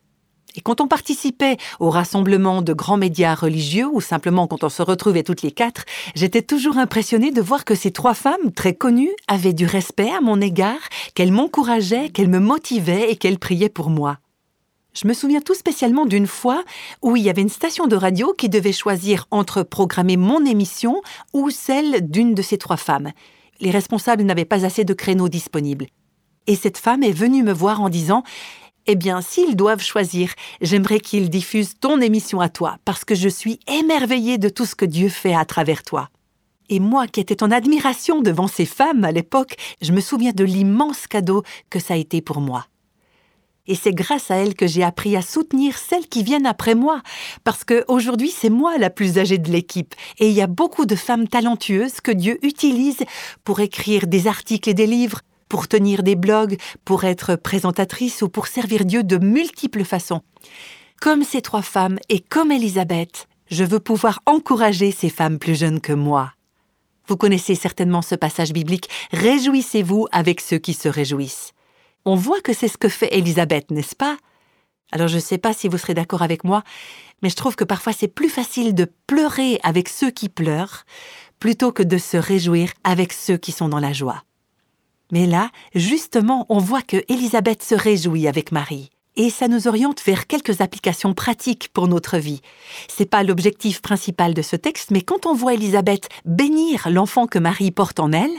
Et 0.55 0.61
quand 0.61 0.79
on 0.79 0.87
participait 0.87 1.57
au 1.79 1.89
rassemblement 1.89 2.61
de 2.61 2.73
grands 2.73 2.97
médias 2.97 3.35
religieux 3.35 3.87
ou 3.91 3.99
simplement 3.99 4.47
quand 4.47 4.63
on 4.63 4.69
se 4.69 4.81
retrouvait 4.81 5.23
toutes 5.23 5.41
les 5.41 5.51
quatre, 5.51 5.83
j'étais 6.15 6.41
toujours 6.41 6.77
impressionnée 6.77 7.31
de 7.31 7.41
voir 7.41 7.65
que 7.65 7.75
ces 7.75 7.91
trois 7.91 8.13
femmes 8.13 8.53
très 8.55 8.73
connues 8.73 9.13
avaient 9.27 9.53
du 9.53 9.65
respect 9.65 10.09
à 10.09 10.21
mon 10.21 10.39
égard, 10.39 10.79
qu'elles 11.13 11.33
m'encourageaient, 11.33 12.09
qu'elles 12.09 12.29
me 12.29 12.39
motivaient 12.39 13.11
et 13.11 13.17
qu'elles 13.17 13.37
priaient 13.37 13.69
pour 13.69 13.89
moi. 13.89 14.17
Je 14.93 15.07
me 15.07 15.13
souviens 15.13 15.41
tout 15.41 15.53
spécialement 15.53 16.07
d'une 16.07 16.25
fois 16.25 16.63
où 17.03 17.15
il 17.17 17.21
y 17.21 17.29
avait 17.29 17.43
une 17.43 17.49
station 17.49 17.85
de 17.85 17.95
radio 17.95 18.33
qui 18.35 18.49
devait 18.49 18.71
choisir 18.71 19.27
entre 19.29 19.61
programmer 19.61 20.17
mon 20.17 20.43
émission 20.43 21.03
ou 21.33 21.51
celle 21.51 22.09
d'une 22.09 22.33
de 22.33 22.41
ces 22.41 22.57
trois 22.57 22.77
femmes 22.77 23.11
les 23.59 23.71
responsables 23.71 24.23
n'avaient 24.23 24.45
pas 24.45 24.65
assez 24.65 24.83
de 24.83 24.93
créneaux 24.93 25.29
disponibles. 25.29 25.87
Et 26.47 26.55
cette 26.55 26.77
femme 26.77 27.03
est 27.03 27.11
venue 27.11 27.43
me 27.43 27.53
voir 27.53 27.81
en 27.81 27.89
disant 27.89 28.23
Eh 28.85 28.95
bien, 28.95 29.21
s'ils 29.21 29.55
doivent 29.55 29.83
choisir, 29.83 30.33
j'aimerais 30.61 30.99
qu'ils 30.99 31.29
diffusent 31.29 31.79
ton 31.79 31.99
émission 31.99 32.39
à 32.39 32.49
toi, 32.49 32.77
parce 32.85 33.03
que 33.03 33.15
je 33.15 33.29
suis 33.29 33.59
émerveillée 33.67 34.37
de 34.37 34.49
tout 34.49 34.65
ce 34.65 34.75
que 34.75 34.85
Dieu 34.85 35.09
fait 35.09 35.35
à 35.35 35.45
travers 35.45 35.83
toi. 35.83 36.09
Et 36.69 36.79
moi, 36.79 37.07
qui 37.07 37.19
étais 37.19 37.43
en 37.43 37.51
admiration 37.51 38.21
devant 38.21 38.47
ces 38.47 38.65
femmes 38.65 39.05
à 39.05 39.11
l'époque, 39.11 39.55
je 39.81 39.93
me 39.93 40.01
souviens 40.01 40.33
de 40.33 40.43
l'immense 40.43 41.07
cadeau 41.07 41.43
que 41.69 41.79
ça 41.79 41.93
a 41.93 41.97
été 41.97 42.21
pour 42.21 42.41
moi. 42.41 42.65
Et 43.67 43.75
c'est 43.75 43.93
grâce 43.93 44.31
à 44.31 44.35
elle 44.35 44.55
que 44.55 44.67
j'ai 44.67 44.83
appris 44.83 45.15
à 45.15 45.21
soutenir 45.21 45.77
celles 45.77 46.07
qui 46.07 46.23
viennent 46.23 46.45
après 46.45 46.75
moi, 46.75 47.01
parce 47.43 47.63
que 47.63 47.83
aujourd'hui 47.87 48.29
c'est 48.29 48.49
moi 48.49 48.77
la 48.77 48.89
plus 48.89 49.17
âgée 49.17 49.37
de 49.37 49.51
l'équipe, 49.51 49.93
et 50.19 50.29
il 50.29 50.33
y 50.33 50.41
a 50.41 50.47
beaucoup 50.47 50.85
de 50.85 50.95
femmes 50.95 51.27
talentueuses 51.27 52.01
que 52.01 52.11
Dieu 52.11 52.39
utilise 52.43 53.03
pour 53.43 53.59
écrire 53.59 54.07
des 54.07 54.27
articles 54.27 54.69
et 54.69 54.73
des 54.73 54.87
livres, 54.87 55.21
pour 55.49 55.67
tenir 55.67 56.03
des 56.03 56.15
blogs, 56.15 56.57
pour 56.85 57.03
être 57.03 57.35
présentatrice 57.35 58.21
ou 58.21 58.29
pour 58.29 58.47
servir 58.47 58.85
Dieu 58.85 59.03
de 59.03 59.17
multiples 59.17 59.83
façons. 59.83 60.21
Comme 61.01 61.23
ces 61.23 61.41
trois 61.41 61.61
femmes 61.61 61.99
et 62.09 62.19
comme 62.19 62.51
Elisabeth, 62.51 63.27
je 63.49 63.63
veux 63.63 63.79
pouvoir 63.79 64.19
encourager 64.25 64.91
ces 64.91 65.09
femmes 65.09 65.39
plus 65.39 65.57
jeunes 65.57 65.79
que 65.79 65.93
moi. 65.93 66.33
Vous 67.07 67.17
connaissez 67.17 67.55
certainement 67.55 68.01
ce 68.01 68.15
passage 68.15 68.51
biblique 68.51 68.89
Réjouissez-vous 69.11 70.07
avec 70.11 70.41
ceux 70.41 70.57
qui 70.57 70.73
se 70.73 70.89
réjouissent. 70.89 71.53
On 72.09 72.15
voit 72.15 72.39
que 72.39 72.53
c'est 72.53 72.69
ce 72.69 72.77
que 72.77 72.87
fait 72.87 73.09
Elisabeth, 73.11 73.69
n'est-ce 73.69 73.93
pas? 73.93 74.15
Alors 74.93 75.09
je 75.09 75.15
ne 75.15 75.21
sais 75.21 75.37
pas 75.37 75.51
si 75.51 75.67
vous 75.67 75.77
serez 75.77 75.93
d'accord 75.93 76.21
avec 76.21 76.45
moi, 76.45 76.63
mais 77.21 77.29
je 77.29 77.35
trouve 77.35 77.57
que 77.57 77.65
parfois 77.65 77.91
c'est 77.91 78.07
plus 78.07 78.29
facile 78.29 78.73
de 78.73 78.89
pleurer 79.07 79.59
avec 79.61 79.89
ceux 79.89 80.09
qui 80.09 80.29
pleurent 80.29 80.85
plutôt 81.37 81.73
que 81.73 81.83
de 81.83 81.97
se 81.97 82.15
réjouir 82.15 82.71
avec 82.85 83.11
ceux 83.11 83.35
qui 83.35 83.51
sont 83.51 83.67
dans 83.67 83.81
la 83.81 83.91
joie. 83.91 84.23
Mais 85.11 85.25
là, 85.25 85.49
justement, 85.75 86.45
on 86.47 86.59
voit 86.59 86.81
que 86.81 87.03
Élisabeth 87.09 87.61
se 87.61 87.75
réjouit 87.75 88.29
avec 88.29 88.53
Marie. 88.53 88.89
Et 89.17 89.29
ça 89.29 89.49
nous 89.49 89.67
oriente 89.67 90.01
vers 90.01 90.27
quelques 90.27 90.61
applications 90.61 91.13
pratiques 91.13 91.67
pour 91.73 91.89
notre 91.89 92.17
vie. 92.19 92.41
C'est 92.87 93.09
pas 93.09 93.23
l'objectif 93.23 93.81
principal 93.81 94.33
de 94.33 94.41
ce 94.41 94.55
texte, 94.55 94.91
mais 94.91 95.01
quand 95.01 95.25
on 95.25 95.33
voit 95.33 95.55
Élisabeth 95.55 96.07
bénir 96.23 96.87
l'enfant 96.89 97.27
que 97.27 97.39
Marie 97.39 97.71
porte 97.71 97.99
en 97.99 98.13
elle, 98.13 98.37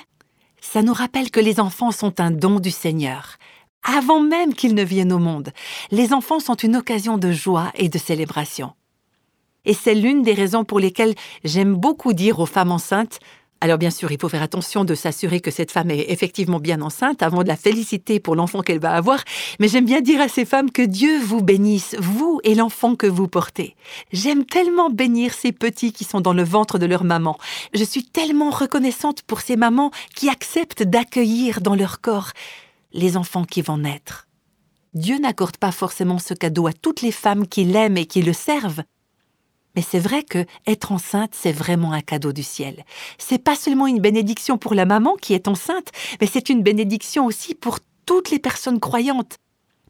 ça 0.63 0.83
nous 0.83 0.95
rappelle 0.95 1.31
que 1.31 1.41
les 1.41 1.61
enfants 1.61 1.93
sont 1.93 2.19
un 2.19 2.31
don 2.31 2.61
du 2.61 2.71
Seigneur 2.71 3.37
avant 3.83 4.21
même 4.21 4.55
qu'ils 4.55 4.75
ne 4.75 4.85
viennent 4.85 5.13
au 5.13 5.19
monde. 5.19 5.51
Les 5.91 6.13
enfants 6.13 6.41
sont 6.41 6.55
une 6.55 6.77
occasion 6.77 7.19
de 7.19 7.33
joie 7.33 7.71
et 7.75 7.89
de 7.89 7.99
célébration. 7.99 8.73
Et 9.65 9.75
c'est 9.75 9.95
l'une 9.95 10.23
des 10.23 10.35
raisons 10.35 10.65
pour 10.65 10.81
lesquelles 10.81 11.15
j'aime 11.45 11.75
beaucoup 11.75 12.13
dire 12.13 12.39
aux 12.39 12.47
femmes 12.47 12.73
enceintes 12.73 13.21
alors 13.61 13.79
bien 13.79 13.91
sûr, 13.91 14.13
il 14.13 14.21
faut 14.21 14.29
faire 14.29 14.43
attention 14.43 14.85
de 14.85 14.95
s'assurer 14.95 15.41
que 15.41 15.51
cette 15.51 15.73
femme 15.73 15.91
est 15.91 16.11
effectivement 16.11 16.61
bien 16.61 16.81
enceinte 16.81 17.25
avant 17.25 17.43
de 17.43 17.49
la 17.49 17.57
féliciter 17.57 18.21
pour 18.21 18.37
l'enfant 18.37 18.63
qu'elle 18.63 18.79
va 18.79 18.93
avoir, 18.93 19.25
mais 19.59 19.67
j'aime 19.67 19.85
bien 19.85 20.01
dire 20.01 20.21
à 20.21 20.29
ces 20.29 20.45
femmes 20.45 20.71
que 20.71 20.83
Dieu 20.83 21.19
vous 21.19 21.43
bénisse, 21.43 21.97
vous 21.99 22.41
et 22.45 22.55
l'enfant 22.55 22.95
que 22.95 23.09
vous 23.09 23.27
portez. 23.27 23.75
J'aime 24.13 24.45
tellement 24.45 24.91
bénir 24.91 25.35
ces 25.35 25.51
petits 25.51 25.93
qui 25.93 26.05
sont 26.05 26.21
dans 26.21 26.33
le 26.33 26.45
ventre 26.45 26.79
de 26.79 26.87
leur 26.87 27.03
maman. 27.03 27.37
Je 27.75 27.83
suis 27.83 28.05
tellement 28.05 28.51
reconnaissante 28.51 29.23
pour 29.23 29.41
ces 29.41 29.57
mamans 29.57 29.91
qui 30.15 30.29
acceptent 30.29 30.85
d'accueillir 30.85 31.61
dans 31.61 31.75
leur 31.75 32.01
corps 32.01 32.31
les 32.93 33.17
enfants 33.17 33.45
qui 33.45 33.63
vont 33.63 33.79
naître. 33.79 34.29
Dieu 34.95 35.19
n'accorde 35.19 35.57
pas 35.59 35.73
forcément 35.73 36.19
ce 36.19 36.35
cadeau 36.35 36.67
à 36.67 36.73
toutes 36.73 37.03
les 37.03 37.13
femmes 37.13 37.47
qui 37.47 37.65
l'aiment 37.65 37.99
et 37.99 38.07
qui 38.07 38.23
le 38.23 38.33
servent. 38.33 38.83
Mais 39.77 39.83
c'est 39.83 39.99
vrai 39.99 40.23
que 40.23 40.45
être 40.67 40.93
enceinte, 40.93 41.35
c'est 41.35 41.53
vraiment 41.53 41.93
un 41.93 42.01
cadeau 42.01 42.33
du 42.33 42.43
ciel. 42.43 42.85
C'est 43.19 43.43
pas 43.43 43.55
seulement 43.55 43.87
une 43.87 44.01
bénédiction 44.01 44.59
pour 44.59 44.75
la 44.75 44.87
maman 44.87 45.15
qui 45.17 45.35
est 45.35 45.47
enceinte, 45.47 45.93
mais 46.21 46.27
c'est 46.27 46.49
une 46.49 46.63
bénédiction 46.63 47.27
aussi 47.27 47.55
pour 47.55 47.79
toutes 48.07 48.31
les 48.31 48.39
personnes 48.39 48.81
croyantes. 48.81 49.37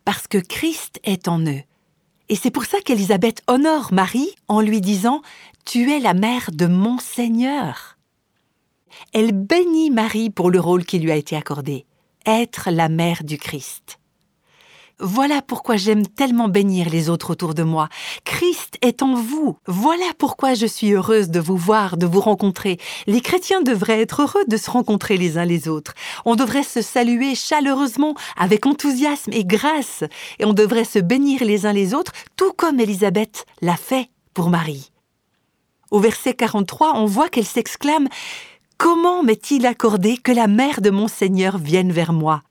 Parce 0.04 0.26
que 0.26 0.38
Christ 0.38 1.00
est 1.04 1.28
en 1.28 1.40
eux. 1.40 1.62
Et 2.28 2.36
c'est 2.36 2.50
pour 2.50 2.66
ça 2.66 2.80
qu'Élisabeth 2.80 3.42
honore 3.46 3.92
Marie 3.92 4.34
en 4.48 4.60
lui 4.60 4.80
disant 4.80 5.22
Tu 5.64 5.90
es 5.92 6.00
la 6.00 6.14
mère 6.14 6.50
de 6.52 6.66
mon 6.66 6.98
Seigneur. 6.98 7.96
Elle 9.12 9.32
bénit 9.32 9.90
Marie 9.90 10.28
pour 10.28 10.50
le 10.50 10.60
rôle 10.60 10.84
qui 10.84 10.98
lui 10.98 11.12
a 11.12 11.16
été 11.16 11.36
accordé, 11.36 11.86
être 12.28 12.70
la 12.70 12.88
mère 12.88 13.24
du 13.24 13.38
Christ. 13.38 13.98
Voilà 15.00 15.42
pourquoi 15.42 15.76
j'aime 15.76 16.06
tellement 16.06 16.48
bénir 16.48 16.90
les 16.90 17.08
autres 17.08 17.30
autour 17.30 17.54
de 17.54 17.62
moi. 17.62 17.88
Christ 18.24 18.78
est 18.82 19.00
en 19.00 19.14
vous. 19.14 19.56
Voilà 19.66 20.04
pourquoi 20.18 20.54
je 20.54 20.66
suis 20.66 20.92
heureuse 20.92 21.30
de 21.30 21.38
vous 21.38 21.56
voir, 21.56 21.96
de 21.96 22.06
vous 22.06 22.20
rencontrer. 22.20 22.78
Les 23.06 23.20
chrétiens 23.20 23.62
devraient 23.62 24.00
être 24.00 24.22
heureux 24.22 24.44
de 24.48 24.56
se 24.56 24.70
rencontrer 24.70 25.16
les 25.16 25.38
uns 25.38 25.44
les 25.44 25.68
autres. 25.68 25.94
On 26.24 26.34
devrait 26.34 26.64
se 26.64 26.82
saluer 26.82 27.36
chaleureusement, 27.36 28.14
avec 28.36 28.66
enthousiasme 28.66 29.32
et 29.32 29.44
grâce, 29.44 30.02
et 30.40 30.44
on 30.44 30.52
devrait 30.52 30.84
se 30.84 30.98
bénir 30.98 31.44
les 31.44 31.64
uns 31.64 31.72
les 31.72 31.94
autres, 31.94 32.12
tout 32.36 32.52
comme 32.52 32.80
Élisabeth 32.80 33.46
l'a 33.62 33.76
fait 33.76 34.10
pour 34.34 34.50
Marie. 34.50 34.90
Au 35.92 36.00
verset 36.00 36.34
43, 36.34 36.94
on 36.96 37.06
voit 37.06 37.28
qu'elle 37.28 37.46
s'exclame 37.46 38.08
Comment 38.78 39.24
m'est-il 39.24 39.66
accordé 39.66 40.18
que 40.18 40.30
la 40.30 40.46
mère 40.46 40.80
de 40.80 40.90
mon 40.90 41.08
Seigneur 41.08 41.58
vienne 41.58 41.90
vers 41.90 42.12
moi? 42.12 42.44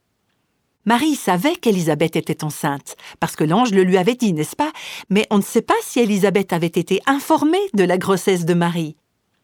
Marie 0.84 1.16
savait 1.16 1.56
qu'Élisabeth 1.56 2.18
était 2.18 2.44
enceinte, 2.44 2.98
parce 3.22 3.38
que 3.38 3.46
l'ange 3.46 3.72
le 3.72 3.84
lui 3.84 3.98
avait 3.98 4.16
dit, 4.16 4.34
n'est-ce 4.34 4.58
pas? 4.58 4.74
Mais 5.10 5.26
on 5.30 5.38
ne 5.38 5.42
sait 5.42 5.62
pas 5.62 5.74
si 5.82 6.02
Élisabeth 6.02 6.52
avait 6.52 6.68
été 6.68 7.00
informée 7.06 7.66
de 7.74 7.86
la 7.86 7.98
grossesse 7.98 8.44
de 8.44 8.54
Marie, 8.54 8.98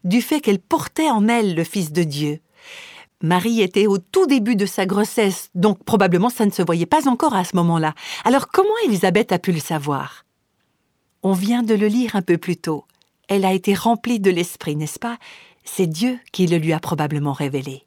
du 0.04 0.22
fait 0.22 0.42
qu'elle 0.42 0.60
portait 0.60 1.10
en 1.10 1.30
elle 1.30 1.56
le 1.56 1.64
Fils 1.64 1.94
de 1.94 2.04
Dieu. 2.04 2.42
Marie 3.22 3.62
était 3.62 3.88
au 3.88 3.98
tout 3.98 4.26
début 4.26 4.58
de 4.58 4.66
sa 4.66 4.86
grossesse, 4.86 5.52
donc 5.56 5.82
probablement 5.86 6.30
ça 6.30 6.46
ne 6.46 6.52
se 6.52 6.64
voyait 6.64 6.86
pas 6.86 7.08
encore 7.08 7.34
à 7.34 7.46
ce 7.46 7.56
moment-là. 7.56 7.96
Alors 8.26 8.50
comment 8.50 8.78
Élisabeth 8.84 9.32
a 9.32 9.40
pu 9.40 9.54
le 9.54 9.62
savoir? 9.62 10.26
On 11.24 11.32
vient 11.32 11.64
de 11.64 11.76
le 11.76 11.88
lire 11.88 12.18
un 12.18 12.22
peu 12.22 12.38
plus 12.38 12.58
tôt. 12.58 12.84
Elle 13.30 13.46
a 13.46 13.54
été 13.54 13.74
remplie 13.74 14.20
de 14.20 14.30
l'Esprit, 14.30 14.76
n'est-ce 14.76 15.00
pas? 15.00 15.18
C'est 15.64 15.88
Dieu 15.88 16.20
qui 16.32 16.48
le 16.48 16.58
lui 16.58 16.74
a 16.74 16.80
probablement 16.80 17.34
révélé. 17.34 17.86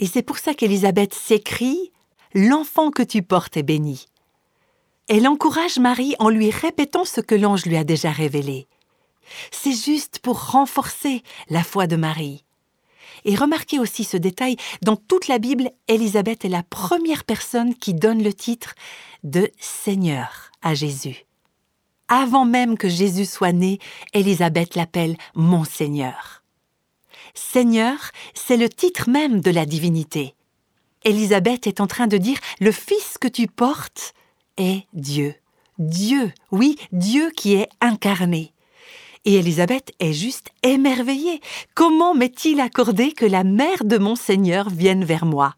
Et 0.00 0.06
c'est 0.06 0.22
pour 0.22 0.38
ça 0.38 0.54
qu'Élisabeth 0.54 1.14
s'écrit 1.14 1.92
L'enfant 2.34 2.90
que 2.90 3.02
tu 3.02 3.22
portes 3.22 3.56
est 3.56 3.62
béni. 3.62 4.06
Elle 5.08 5.26
encourage 5.26 5.78
Marie 5.78 6.14
en 6.18 6.28
lui 6.28 6.50
répétant 6.50 7.04
ce 7.04 7.20
que 7.20 7.34
l'ange 7.34 7.64
lui 7.64 7.76
a 7.76 7.84
déjà 7.84 8.10
révélé. 8.10 8.66
C'est 9.50 9.72
juste 9.72 10.18
pour 10.18 10.50
renforcer 10.50 11.22
la 11.48 11.62
foi 11.62 11.86
de 11.86 11.96
Marie. 11.96 12.44
Et 13.24 13.34
remarquez 13.34 13.78
aussi 13.78 14.04
ce 14.04 14.16
détail, 14.16 14.56
dans 14.82 14.96
toute 14.96 15.28
la 15.28 15.38
Bible, 15.38 15.70
Élisabeth 15.88 16.44
est 16.44 16.50
la 16.50 16.62
première 16.62 17.24
personne 17.24 17.74
qui 17.74 17.94
donne 17.94 18.22
le 18.22 18.34
titre 18.34 18.74
de 19.24 19.50
Seigneur 19.58 20.50
à 20.62 20.74
Jésus. 20.74 21.24
Avant 22.08 22.44
même 22.44 22.76
que 22.76 22.88
Jésus 22.88 23.24
soit 23.24 23.52
né, 23.52 23.78
Élisabeth 24.12 24.74
l'appelle 24.74 25.16
mon 25.34 25.64
Seigneur. 25.64 26.44
Seigneur, 27.36 27.98
c'est 28.34 28.56
le 28.56 28.68
titre 28.68 29.10
même 29.10 29.40
de 29.40 29.50
la 29.50 29.66
divinité. 29.66 30.34
Élisabeth 31.04 31.66
est 31.66 31.80
en 31.80 31.86
train 31.86 32.06
de 32.06 32.16
dire 32.16 32.38
Le 32.60 32.72
Fils 32.72 33.18
que 33.20 33.28
tu 33.28 33.46
portes 33.46 34.14
est 34.56 34.86
Dieu. 34.94 35.34
Dieu, 35.78 36.32
oui, 36.50 36.76
Dieu 36.92 37.30
qui 37.36 37.54
est 37.54 37.68
incarné. 37.80 38.52
Et 39.26 39.34
Élisabeth 39.34 39.92
est 40.00 40.14
juste 40.14 40.50
émerveillée. 40.62 41.40
Comment 41.74 42.14
m'est-il 42.14 42.58
accordé 42.60 43.12
que 43.12 43.26
la 43.26 43.44
mère 43.44 43.84
de 43.84 43.98
mon 43.98 44.16
Seigneur 44.16 44.70
vienne 44.70 45.04
vers 45.04 45.26
moi? 45.26 45.54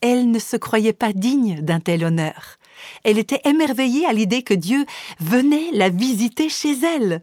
Elle 0.00 0.30
ne 0.30 0.38
se 0.38 0.56
croyait 0.56 0.92
pas 0.92 1.12
digne 1.12 1.60
d'un 1.62 1.80
tel 1.80 2.04
honneur. 2.04 2.58
Elle 3.02 3.18
était 3.18 3.40
émerveillée 3.44 4.06
à 4.06 4.12
l'idée 4.12 4.42
que 4.42 4.54
Dieu 4.54 4.86
venait 5.20 5.70
la 5.72 5.88
visiter 5.88 6.48
chez 6.48 6.76
elle 6.84 7.22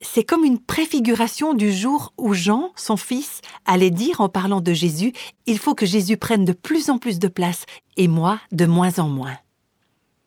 c'est 0.00 0.24
comme 0.24 0.44
une 0.44 0.58
préfiguration 0.58 1.52
du 1.54 1.72
jour 1.72 2.12
où 2.16 2.32
Jean, 2.32 2.72
son 2.74 2.96
fils, 2.96 3.42
allait 3.66 3.90
dire 3.90 4.20
en 4.20 4.28
parlant 4.28 4.60
de 4.60 4.72
Jésus, 4.72 5.12
Il 5.46 5.58
faut 5.58 5.74
que 5.74 5.86
Jésus 5.86 6.16
prenne 6.16 6.44
de 6.44 6.52
plus 6.52 6.90
en 6.90 6.98
plus 6.98 7.18
de 7.18 7.28
place, 7.28 7.66
et 7.96 8.08
moi 8.08 8.40
de 8.50 8.66
moins 8.66 8.98
en 8.98 9.08
moins. 9.08 9.36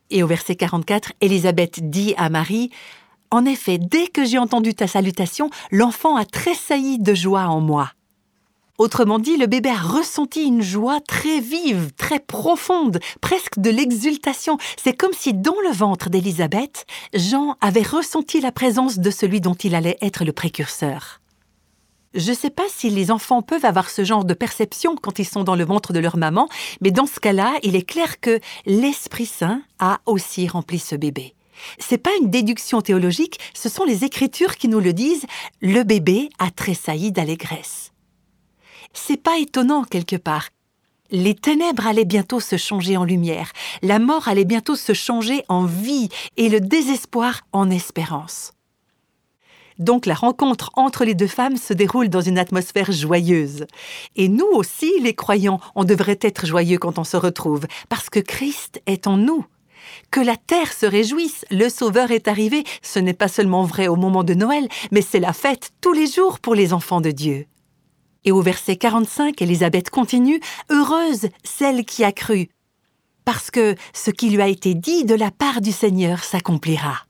Et 0.09 0.21
au 0.21 0.27
verset 0.27 0.55
44, 0.55 1.13
Élisabeth 1.21 1.89
dit 1.89 2.13
à 2.17 2.29
Marie, 2.29 2.69
En 3.31 3.45
effet, 3.45 3.79
dès 3.79 4.07
que 4.07 4.25
j'ai 4.25 4.37
entendu 4.37 4.75
ta 4.75 4.87
salutation, 4.87 5.49
l'enfant 5.71 6.15
a 6.15 6.25
tressailli 6.25 6.99
de 6.99 7.15
joie 7.15 7.47
en 7.47 7.59
moi. 7.59 7.91
Autrement 8.79 9.19
dit, 9.19 9.37
le 9.37 9.45
bébé 9.45 9.69
a 9.69 9.77
ressenti 9.77 10.41
une 10.41 10.63
joie 10.63 10.99
très 10.99 11.39
vive, 11.39 11.91
très 11.95 12.19
profonde, 12.19 12.99
presque 13.21 13.59
de 13.59 13.69
l'exultation. 13.69 14.57
C'est 14.83 14.97
comme 14.97 15.13
si 15.13 15.35
dans 15.35 15.59
le 15.63 15.71
ventre 15.71 16.09
d'Élisabeth, 16.09 16.87
Jean 17.13 17.55
avait 17.61 17.83
ressenti 17.83 18.41
la 18.41 18.51
présence 18.51 18.97
de 18.97 19.11
celui 19.11 19.41
dont 19.41 19.53
il 19.53 19.75
allait 19.75 19.99
être 20.01 20.25
le 20.25 20.33
précurseur. 20.33 21.21
Je 22.15 22.31
ne 22.31 22.35
sais 22.35 22.49
pas 22.49 22.65
si 22.67 22.89
les 22.89 23.11
enfants 23.11 23.43
peuvent 23.43 23.65
avoir 23.65 23.91
ce 23.91 24.03
genre 24.03 24.25
de 24.25 24.33
perception 24.33 24.95
quand 24.95 25.19
ils 25.19 25.27
sont 25.27 25.43
dans 25.43 25.55
le 25.55 25.65
ventre 25.65 25.93
de 25.93 25.99
leur 25.99 26.17
maman, 26.17 26.49
mais 26.81 26.89
dans 26.89 27.05
ce 27.05 27.19
cas-là, 27.19 27.53
il 27.61 27.75
est 27.75 27.87
clair 27.87 28.19
que 28.19 28.39
l'Esprit 28.65 29.27
Saint 29.27 29.61
a 29.77 29.99
aussi 30.07 30.47
rempli 30.47 30.79
ce 30.79 30.95
bébé. 30.95 31.35
C'est 31.77 31.99
pas 31.99 32.11
une 32.19 32.31
déduction 32.31 32.81
théologique, 32.81 33.39
ce 33.53 33.69
sont 33.69 33.83
les 33.83 34.03
Écritures 34.03 34.57
qui 34.57 34.67
nous 34.67 34.79
le 34.79 34.93
disent. 34.93 35.27
Le 35.61 35.83
bébé 35.83 36.29
a 36.39 36.49
tressailli 36.49 37.11
d'allégresse 37.11 37.92
c'est 38.93 39.21
pas 39.21 39.39
étonnant 39.39 39.83
quelque 39.83 40.15
part. 40.15 40.49
Les 41.11 41.35
ténèbres 41.35 41.85
allaient 41.85 42.05
bientôt 42.05 42.39
se 42.39 42.57
changer 42.57 42.97
en 42.97 43.03
lumière, 43.03 43.51
la 43.81 43.99
mort 43.99 44.27
allait 44.27 44.45
bientôt 44.45 44.75
se 44.75 44.93
changer 44.93 45.43
en 45.47 45.65
vie 45.65 46.09
et 46.37 46.49
le 46.49 46.59
désespoir 46.59 47.41
en 47.51 47.69
espérance. 47.69 48.53
Donc 49.79 50.05
la 50.05 50.13
rencontre 50.13 50.69
entre 50.75 51.03
les 51.03 51.15
deux 51.15 51.27
femmes 51.27 51.57
se 51.57 51.73
déroule 51.73 52.09
dans 52.09 52.21
une 52.21 52.37
atmosphère 52.37 52.91
joyeuse. 52.91 53.65
Et 54.15 54.27
nous 54.27 54.47
aussi, 54.53 54.91
les 55.01 55.13
croyants, 55.13 55.59
on 55.75 55.83
devrait 55.83 56.19
être 56.21 56.45
joyeux 56.45 56.77
quand 56.77 56.99
on 56.99 57.03
se 57.03 57.17
retrouve, 57.17 57.65
parce 57.89 58.09
que 58.09 58.19
Christ 58.19 58.81
est 58.85 59.07
en 59.07 59.17
nous. 59.17 59.45
Que 60.11 60.21
la 60.21 60.37
terre 60.37 60.71
se 60.71 60.85
réjouisse, 60.85 61.45
le 61.51 61.69
Sauveur 61.69 62.11
est 62.11 62.27
arrivé, 62.27 62.63
ce 62.81 62.99
n'est 62.99 63.13
pas 63.13 63.27
seulement 63.27 63.63
vrai 63.63 63.87
au 63.87 63.95
moment 63.95 64.23
de 64.23 64.33
Noël, 64.33 64.67
mais 64.91 65.01
c'est 65.01 65.19
la 65.19 65.33
fête 65.33 65.71
tous 65.81 65.93
les 65.93 66.07
jours 66.07 66.39
pour 66.39 66.55
les 66.55 66.73
enfants 66.73 67.01
de 67.01 67.11
Dieu. 67.11 67.45
Et 68.25 68.31
au 68.31 68.41
verset 68.41 68.77
45, 68.77 69.41
Élisabeth 69.41 69.89
continue 69.89 70.39
Heureuse 70.69 71.29
celle 71.43 71.85
qui 71.85 72.03
a 72.03 72.11
cru, 72.11 72.49
parce 73.25 73.51
que 73.51 73.75
ce 73.93 74.11
qui 74.11 74.29
lui 74.29 74.41
a 74.41 74.47
été 74.47 74.73
dit 74.75 75.05
de 75.05 75.15
la 75.15 75.31
part 75.31 75.61
du 75.61 75.71
Seigneur 75.71 76.23
s'accomplira. 76.23 77.05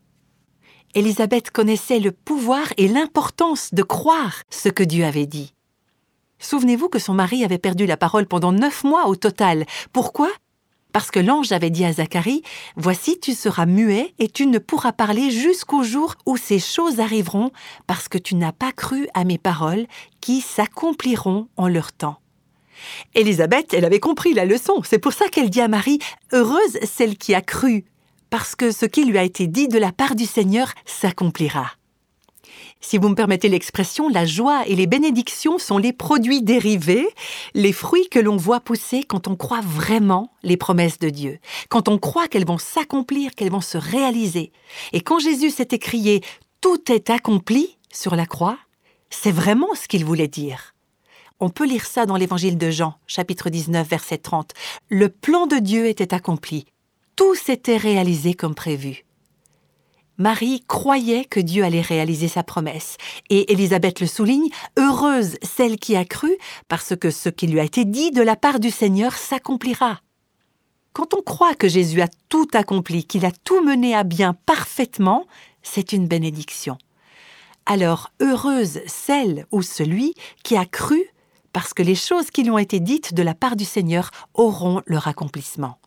Élisabeth 0.95 1.49
connaissait 1.49 1.99
le 1.99 2.11
pouvoir 2.11 2.67
et 2.77 2.87
l'importance 2.87 3.73
de 3.73 3.81
croire 3.83 4.43
ce 4.49 4.69
que 4.69 4.83
Dieu 4.83 5.05
avait 5.05 5.25
dit. 5.25 5.53
Souvenez-vous 6.39 6.89
que 6.89 6.99
son 6.99 7.13
mari 7.13 7.43
avait 7.43 7.57
perdu 7.57 7.85
la 7.85 7.97
parole 7.97 8.27
pendant 8.27 8.51
neuf 8.51 8.83
mois 8.83 9.07
au 9.07 9.15
total. 9.15 9.65
Pourquoi? 9.91 10.29
Parce 10.93 11.11
que 11.11 11.19
l'ange 11.19 11.51
avait 11.51 11.71
dit 11.71 11.83
à 11.83 11.91
Zacharie, 11.91 12.43
Voici 12.77 13.19
tu 13.19 13.33
seras 13.33 13.65
muet 13.65 14.13
et 14.19 14.29
tu 14.29 14.45
ne 14.45 14.59
pourras 14.59 14.93
parler 14.93 15.31
jusqu'au 15.31 15.83
jour 15.83 16.15
où 16.25 16.37
ces 16.37 16.59
choses 16.59 17.01
arriveront, 17.01 17.51
parce 17.87 18.07
que 18.07 18.17
tu 18.17 18.35
n'as 18.35 18.53
pas 18.53 18.71
cru 18.71 19.07
à 19.13 19.25
mes 19.25 19.37
paroles 19.37 19.87
qui 20.21 20.39
s'accompliront 20.39 21.47
en 21.57 21.67
leur 21.67 21.91
temps. 21.91 22.19
Élisabeth, 23.15 23.73
elle 23.73 23.85
avait 23.85 23.99
compris 23.99 24.33
la 24.33 24.45
leçon, 24.45 24.81
c'est 24.83 24.99
pour 24.99 25.13
ça 25.13 25.27
qu'elle 25.27 25.49
dit 25.49 25.61
à 25.61 25.67
Marie, 25.67 25.99
Heureuse 26.31 26.79
celle 26.83 27.17
qui 27.17 27.33
a 27.33 27.41
cru, 27.41 27.85
parce 28.29 28.55
que 28.55 28.71
ce 28.71 28.85
qui 28.85 29.05
lui 29.05 29.17
a 29.17 29.23
été 29.23 29.47
dit 29.47 29.67
de 29.67 29.77
la 29.77 29.91
part 29.91 30.15
du 30.15 30.25
Seigneur 30.25 30.71
s'accomplira. 30.85 31.71
Si 32.85 32.97
vous 32.97 33.07
me 33.07 33.15
permettez 33.15 33.47
l'expression, 33.47 34.09
la 34.09 34.25
joie 34.25 34.67
et 34.67 34.75
les 34.75 34.87
bénédictions 34.87 35.57
sont 35.57 35.77
les 35.77 35.93
produits 35.93 36.43
dérivés, 36.43 37.07
les 37.53 37.71
fruits 37.71 38.09
que 38.09 38.19
l'on 38.19 38.35
voit 38.35 38.59
pousser 38.59 39.05
quand 39.05 39.29
on 39.29 39.37
croit 39.37 39.61
vraiment 39.61 40.33
les 40.43 40.57
promesses 40.57 40.99
de 40.99 41.09
Dieu, 41.09 41.39
quand 41.69 41.87
on 41.87 41.97
croit 41.97 42.27
qu'elles 42.27 42.45
vont 42.45 42.57
s'accomplir, 42.57 43.35
qu'elles 43.35 43.51
vont 43.51 43.61
se 43.61 43.77
réaliser. 43.77 44.51
Et 44.91 44.99
quand 44.99 45.19
Jésus 45.19 45.49
s'est 45.49 45.69
écrié⁇ 45.71 46.19
Tout 46.59 46.91
est 46.91 47.09
accompli⁇ 47.09 47.77
sur 47.97 48.17
la 48.17 48.25
croix, 48.25 48.59
c'est 49.09 49.31
vraiment 49.31 49.73
ce 49.75 49.87
qu'il 49.87 50.03
voulait 50.03 50.27
dire. 50.27 50.75
On 51.39 51.49
peut 51.49 51.65
lire 51.65 51.85
ça 51.85 52.05
dans 52.05 52.17
l'évangile 52.17 52.57
de 52.57 52.69
Jean, 52.69 52.95
chapitre 53.07 53.49
19, 53.49 53.87
verset 53.87 54.17
30. 54.17 54.51
Le 54.89 55.07
plan 55.07 55.47
de 55.47 55.55
Dieu 55.55 55.87
était 55.87 56.13
accompli. 56.13 56.65
Tout 57.15 57.33
s'était 57.33 57.77
réalisé 57.77 58.33
comme 58.33 58.55
prévu. 58.55 59.05
Marie 60.19 60.63
croyait 60.67 61.25
que 61.25 61.39
Dieu 61.39 61.63
allait 61.63 61.81
réaliser 61.81 62.27
sa 62.27 62.43
promesse, 62.43 62.97
et 63.29 63.51
Élisabeth 63.51 63.99
le 63.99 64.05
souligne, 64.05 64.49
heureuse 64.77 65.37
celle 65.41 65.77
qui 65.77 65.95
a 65.95 66.05
cru, 66.05 66.37
parce 66.67 66.95
que 66.95 67.09
ce 67.09 67.29
qui 67.29 67.47
lui 67.47 67.59
a 67.59 67.63
été 67.63 67.83
dit 67.83 68.11
de 68.11 68.21
la 68.21 68.35
part 68.35 68.59
du 68.59 68.69
Seigneur 68.69 69.13
s'accomplira. 69.13 70.01
Quand 70.93 71.15
on 71.15 71.23
croit 71.23 71.55
que 71.55 71.67
Jésus 71.67 72.01
a 72.01 72.07
tout 72.29 72.47
accompli, 72.53 73.05
qu'il 73.05 73.25
a 73.25 73.31
tout 73.31 73.63
mené 73.63 73.95
à 73.95 74.03
bien 74.03 74.35
parfaitement, 74.45 75.25
c'est 75.63 75.93
une 75.93 76.07
bénédiction. 76.07 76.77
Alors 77.65 78.11
heureuse 78.21 78.81
celle 78.85 79.47
ou 79.51 79.63
celui 79.63 80.13
qui 80.43 80.55
a 80.55 80.65
cru, 80.65 81.01
parce 81.53 81.73
que 81.73 81.81
les 81.81 81.95
choses 81.95 82.29
qui 82.29 82.43
lui 82.43 82.51
ont 82.51 82.59
été 82.59 82.79
dites 82.79 83.15
de 83.15 83.23
la 83.23 83.33
part 83.33 83.55
du 83.55 83.65
Seigneur 83.65 84.11
auront 84.35 84.83
leur 84.85 85.07
accomplissement. 85.07 85.79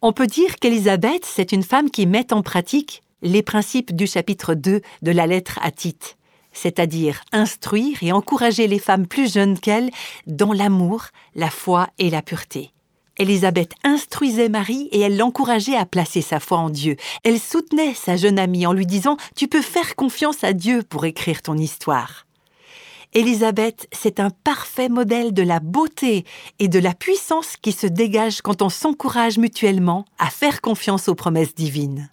On 0.00 0.14
peut 0.14 0.26
dire 0.26 0.56
qu'Élisabeth, 0.56 1.26
c'est 1.26 1.52
une 1.52 1.62
femme 1.62 1.90
qui 1.90 2.06
met 2.06 2.32
en 2.32 2.42
pratique 2.42 3.02
les 3.22 3.42
principes 3.42 3.94
du 3.94 4.06
chapitre 4.06 4.54
2 4.54 4.80
de 5.02 5.10
la 5.10 5.26
lettre 5.26 5.58
à 5.62 5.70
Tite, 5.70 6.16
c'est-à-dire 6.52 7.22
instruire 7.32 7.98
et 8.02 8.12
encourager 8.12 8.66
les 8.66 8.78
femmes 8.78 9.06
plus 9.06 9.32
jeunes 9.32 9.58
qu'elles 9.58 9.90
dans 10.26 10.52
l'amour, 10.52 11.06
la 11.34 11.50
foi 11.50 11.88
et 11.98 12.10
la 12.10 12.22
pureté. 12.22 12.72
Élisabeth 13.18 13.72
instruisait 13.84 14.48
Marie 14.48 14.88
et 14.92 15.00
elle 15.00 15.18
l'encourageait 15.18 15.76
à 15.76 15.84
placer 15.84 16.22
sa 16.22 16.40
foi 16.40 16.58
en 16.58 16.70
Dieu. 16.70 16.96
Elle 17.22 17.38
soutenait 17.38 17.92
sa 17.92 18.16
jeune 18.16 18.38
amie 18.38 18.66
en 18.66 18.72
lui 18.72 18.86
disant 18.86 19.18
Tu 19.36 19.46
peux 19.46 19.60
faire 19.60 19.94
confiance 19.94 20.42
à 20.42 20.54
Dieu 20.54 20.82
pour 20.82 21.04
écrire 21.04 21.42
ton 21.42 21.58
histoire. 21.58 22.26
Élisabeth, 23.12 23.88
c'est 23.92 24.20
un 24.20 24.30
parfait 24.30 24.88
modèle 24.88 25.34
de 25.34 25.42
la 25.42 25.60
beauté 25.60 26.24
et 26.60 26.68
de 26.68 26.78
la 26.78 26.94
puissance 26.94 27.56
qui 27.60 27.72
se 27.72 27.88
dégage 27.88 28.40
quand 28.40 28.62
on 28.62 28.68
s'encourage 28.68 29.36
mutuellement 29.36 30.04
à 30.18 30.30
faire 30.30 30.60
confiance 30.60 31.08
aux 31.08 31.16
promesses 31.16 31.54
divines. 31.54 32.10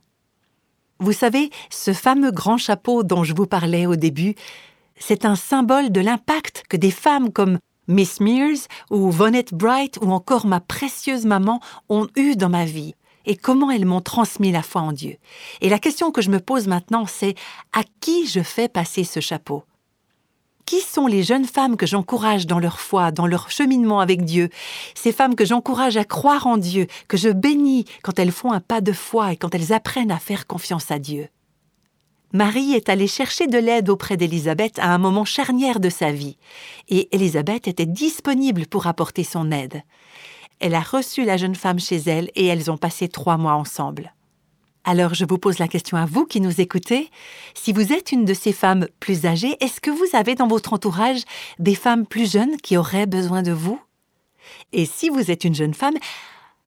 Vous 0.99 1.13
savez, 1.13 1.51
ce 1.69 1.93
fameux 1.93 2.31
grand 2.31 2.57
chapeau 2.57 3.03
dont 3.03 3.23
je 3.23 3.35
vous 3.35 3.45
parlais 3.45 3.85
au 3.85 3.95
début, 3.95 4.35
c'est 4.97 5.25
un 5.25 5.35
symbole 5.35 5.91
de 5.91 6.01
l'impact 6.01 6.63
que 6.69 6.77
des 6.77 6.91
femmes 6.91 7.31
comme 7.31 7.59
Miss 7.87 8.19
Mears 8.19 8.67
ou 8.89 9.11
Vonette 9.11 9.53
Bright 9.53 9.97
ou 10.01 10.11
encore 10.11 10.47
ma 10.47 10.59
précieuse 10.59 11.25
maman 11.25 11.61
ont 11.89 12.07
eu 12.15 12.35
dans 12.35 12.49
ma 12.49 12.65
vie 12.65 12.95
et 13.25 13.35
comment 13.35 13.69
elles 13.69 13.85
m'ont 13.85 14.01
transmis 14.01 14.51
la 14.51 14.63
foi 14.63 14.81
en 14.81 14.91
Dieu. 14.91 15.17
Et 15.61 15.69
la 15.69 15.79
question 15.79 16.11
que 16.11 16.21
je 16.21 16.31
me 16.31 16.39
pose 16.39 16.67
maintenant, 16.67 17.05
c'est 17.05 17.35
à 17.73 17.81
qui 17.99 18.25
je 18.25 18.41
fais 18.41 18.69
passer 18.69 19.03
ce 19.03 19.19
chapeau? 19.19 19.63
Qui 20.67 20.81
sont 20.81 21.07
les 21.07 21.23
jeunes 21.23 21.45
femmes 21.45 21.77
que 21.77 21.87
j'encourage 21.87 22.45
dans 22.45 22.59
leur 22.59 22.79
foi, 22.79 23.11
dans 23.11 23.25
leur 23.25 23.49
cheminement 23.49 24.01
avec 24.01 24.23
Dieu, 24.23 24.49
ces 24.93 25.13
femmes 25.13 25.33
que 25.33 25.45
j'encourage 25.45 25.97
à 25.97 26.03
croire 26.03 26.45
en 26.45 26.57
Dieu, 26.57 26.87
que 27.07 27.17
je 27.17 27.29
bénis 27.29 27.85
quand 28.03 28.19
elles 28.19 28.33
font 28.33 28.51
un 28.51 28.59
pas 28.59 28.81
de 28.81 28.91
foi 28.91 29.31
et 29.31 29.37
quand 29.37 29.55
elles 29.55 29.71
apprennent 29.73 30.11
à 30.11 30.19
faire 30.19 30.45
confiance 30.45 30.91
à 30.91 30.99
Dieu. 30.99 31.29
Marie 32.33 32.73
est 32.73 32.89
allée 32.89 33.07
chercher 33.07 33.47
de 33.47 33.57
l'aide 33.57 33.89
auprès 33.89 34.17
d'Élisabeth 34.17 34.77
à 34.79 34.93
un 34.93 34.97
moment 34.97 35.23
charnière 35.23 35.79
de 35.79 35.89
sa 35.89 36.11
vie, 36.11 36.37
et 36.89 37.07
Élisabeth 37.15 37.69
était 37.69 37.85
disponible 37.85 38.67
pour 38.67 38.87
apporter 38.87 39.23
son 39.23 39.51
aide. 39.51 39.81
Elle 40.59 40.75
a 40.75 40.81
reçu 40.81 41.23
la 41.23 41.37
jeune 41.37 41.55
femme 41.55 41.79
chez 41.79 41.97
elle 42.07 42.29
et 42.35 42.45
elles 42.45 42.69
ont 42.69 42.77
passé 42.77 43.07
trois 43.07 43.37
mois 43.37 43.53
ensemble. 43.53 44.13
Alors 44.89 45.13
je 45.13 45.25
vous 45.25 45.37
pose 45.37 45.59
la 45.59 45.67
question 45.67 45.97
à 45.97 46.05
vous 46.05 46.25
qui 46.25 46.39
nous 46.39 46.61
écoutez. 46.61 47.11
Si 47.53 47.73
vous 47.73 47.91
êtes 47.91 48.13
une 48.13 48.23
de 48.23 48.33
ces 48.33 48.53
femmes 48.53 48.87
plus 49.01 49.25
âgées, 49.25 49.57
est-ce 49.59 49.81
que 49.81 49.91
vous 49.91 50.07
avez 50.13 50.33
dans 50.33 50.47
votre 50.47 50.71
entourage 50.71 51.23
des 51.59 51.75
femmes 51.75 52.05
plus 52.05 52.31
jeunes 52.31 52.55
qui 52.55 52.77
auraient 52.77 53.05
besoin 53.05 53.41
de 53.41 53.51
vous? 53.51 53.81
Et 54.71 54.85
si 54.85 55.09
vous 55.09 55.29
êtes 55.29 55.43
une 55.43 55.55
jeune 55.55 55.73
femme, 55.73 55.97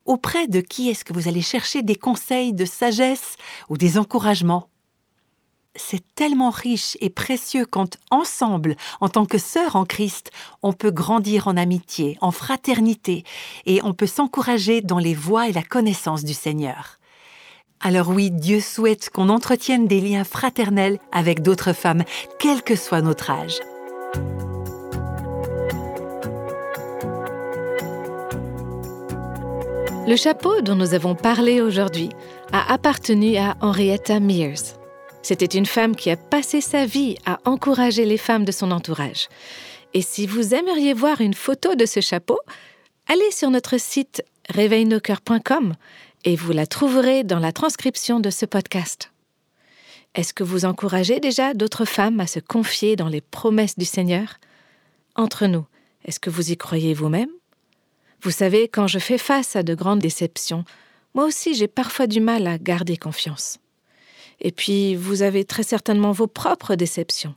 auprès 0.04 0.48
de 0.48 0.61
qui 0.61 0.90
est-ce 0.90 1.02
que 1.02 1.14
vous 1.14 1.28
allez 1.28 1.40
chercher 1.40 1.80
des 1.80 1.94
conseils 1.94 2.52
de 2.52 2.66
sagesse 2.66 3.37
ou 3.70 3.78
des 3.78 3.96
encouragements? 3.96 4.68
C'est 5.74 6.04
tellement 6.14 6.50
riche 6.50 6.98
et 7.00 7.09
précieux 7.09 7.64
quand, 7.64 7.96
ensemble, 8.11 8.76
en 9.00 9.09
tant 9.09 9.24
que 9.24 9.38
sœurs 9.38 9.76
en 9.76 9.87
Christ, 9.87 10.30
on 10.62 10.74
peut 10.74 10.90
grandir 10.90 11.48
en 11.48 11.56
amitié, 11.56 12.18
en 12.20 12.33
fraternité, 12.33 13.24
et 13.64 13.80
on 13.83 13.94
peut 13.94 14.06
s'encourager 14.06 14.83
dans 14.83 14.98
les 14.98 15.14
voies 15.14 15.48
et 15.48 15.52
la 15.52 15.62
connaissance 15.62 16.22
du 16.22 16.35
Seigneur. 16.35 16.99
Alors 17.82 18.10
oui, 18.10 18.30
Dieu 18.30 18.60
souhaite 18.60 19.08
qu'on 19.08 19.30
entretienne 19.30 19.86
des 19.86 20.02
liens 20.02 20.24
fraternels 20.24 20.98
avec 21.12 21.40
d'autres 21.40 21.72
femmes, 21.72 22.04
quel 22.38 22.62
que 22.62 22.76
soit 22.76 23.00
notre 23.00 23.30
âge. 23.30 23.58
Le 30.06 30.16
chapeau 30.16 30.60
dont 30.60 30.74
nous 30.74 30.92
avons 30.92 31.14
parlé 31.14 31.62
aujourd'hui 31.62 32.10
a 32.52 32.70
appartenu 32.70 33.36
à 33.38 33.56
Henrietta 33.62 34.20
Mears. 34.20 34.76
C'était 35.22 35.46
une 35.46 35.66
femme 35.66 35.96
qui 35.96 36.10
a 36.10 36.16
passé 36.16 36.60
sa 36.60 36.84
vie 36.84 37.16
à 37.24 37.38
encourager 37.46 38.04
les 38.04 38.18
femmes 38.18 38.44
de 38.44 38.52
son 38.52 38.72
entourage. 38.72 39.28
Et 39.94 40.02
si 40.02 40.26
vous 40.26 40.54
aimeriez 40.54 40.92
voir 40.92 41.22
une 41.22 41.34
photo 41.34 41.74
de 41.74 41.86
ce 41.86 42.00
chapeau, 42.00 42.38
allez 43.08 43.30
sur 43.30 43.50
notre 43.50 43.78
site 43.78 44.22
réveilnoscoeurs.com 44.50 45.74
et 46.24 46.37
vous 46.37 46.52
la 46.52 46.66
trouverez 46.66 47.24
dans 47.24 47.38
la 47.38 47.52
transcription 47.52 48.20
de 48.20 48.30
ce 48.30 48.46
podcast. 48.46 49.11
Est-ce 50.14 50.35
que 50.35 50.42
vous 50.42 50.64
encouragez 50.64 51.20
déjà 51.20 51.54
d'autres 51.54 51.85
femmes 51.85 52.20
à 52.20 52.26
se 52.26 52.40
confier 52.40 52.96
dans 52.96 53.09
les 53.09 53.20
promesses 53.20 53.78
du 53.78 53.85
Seigneur? 53.85 54.38
Entre 55.14 55.46
nous, 55.46 55.66
est-ce 56.04 56.20
que 56.20 56.30
vous 56.30 56.50
y 56.50 56.56
croyez 56.56 56.94
vous-même? 56.94 57.30
Vous 58.22 58.30
savez, 58.30 58.68
quand 58.68 58.87
je 58.87 58.98
fais 58.98 59.18
face 59.18 59.56
à 59.56 59.62
de 59.62 59.74
grandes 59.74 60.00
déceptions, 60.00 60.64
moi 61.14 61.24
aussi 61.24 61.54
j'ai 61.54 61.68
parfois 61.68 62.06
du 62.06 62.20
mal 62.20 62.46
à 62.46 62.59
garder 62.59 62.96
confiance. 62.96 63.59
Et 64.40 64.52
puis, 64.52 64.94
vous 64.96 65.22
avez 65.22 65.44
très 65.44 65.62
certainement 65.62 66.12
vos 66.12 66.26
propres 66.26 66.74
déceptions. 66.74 67.35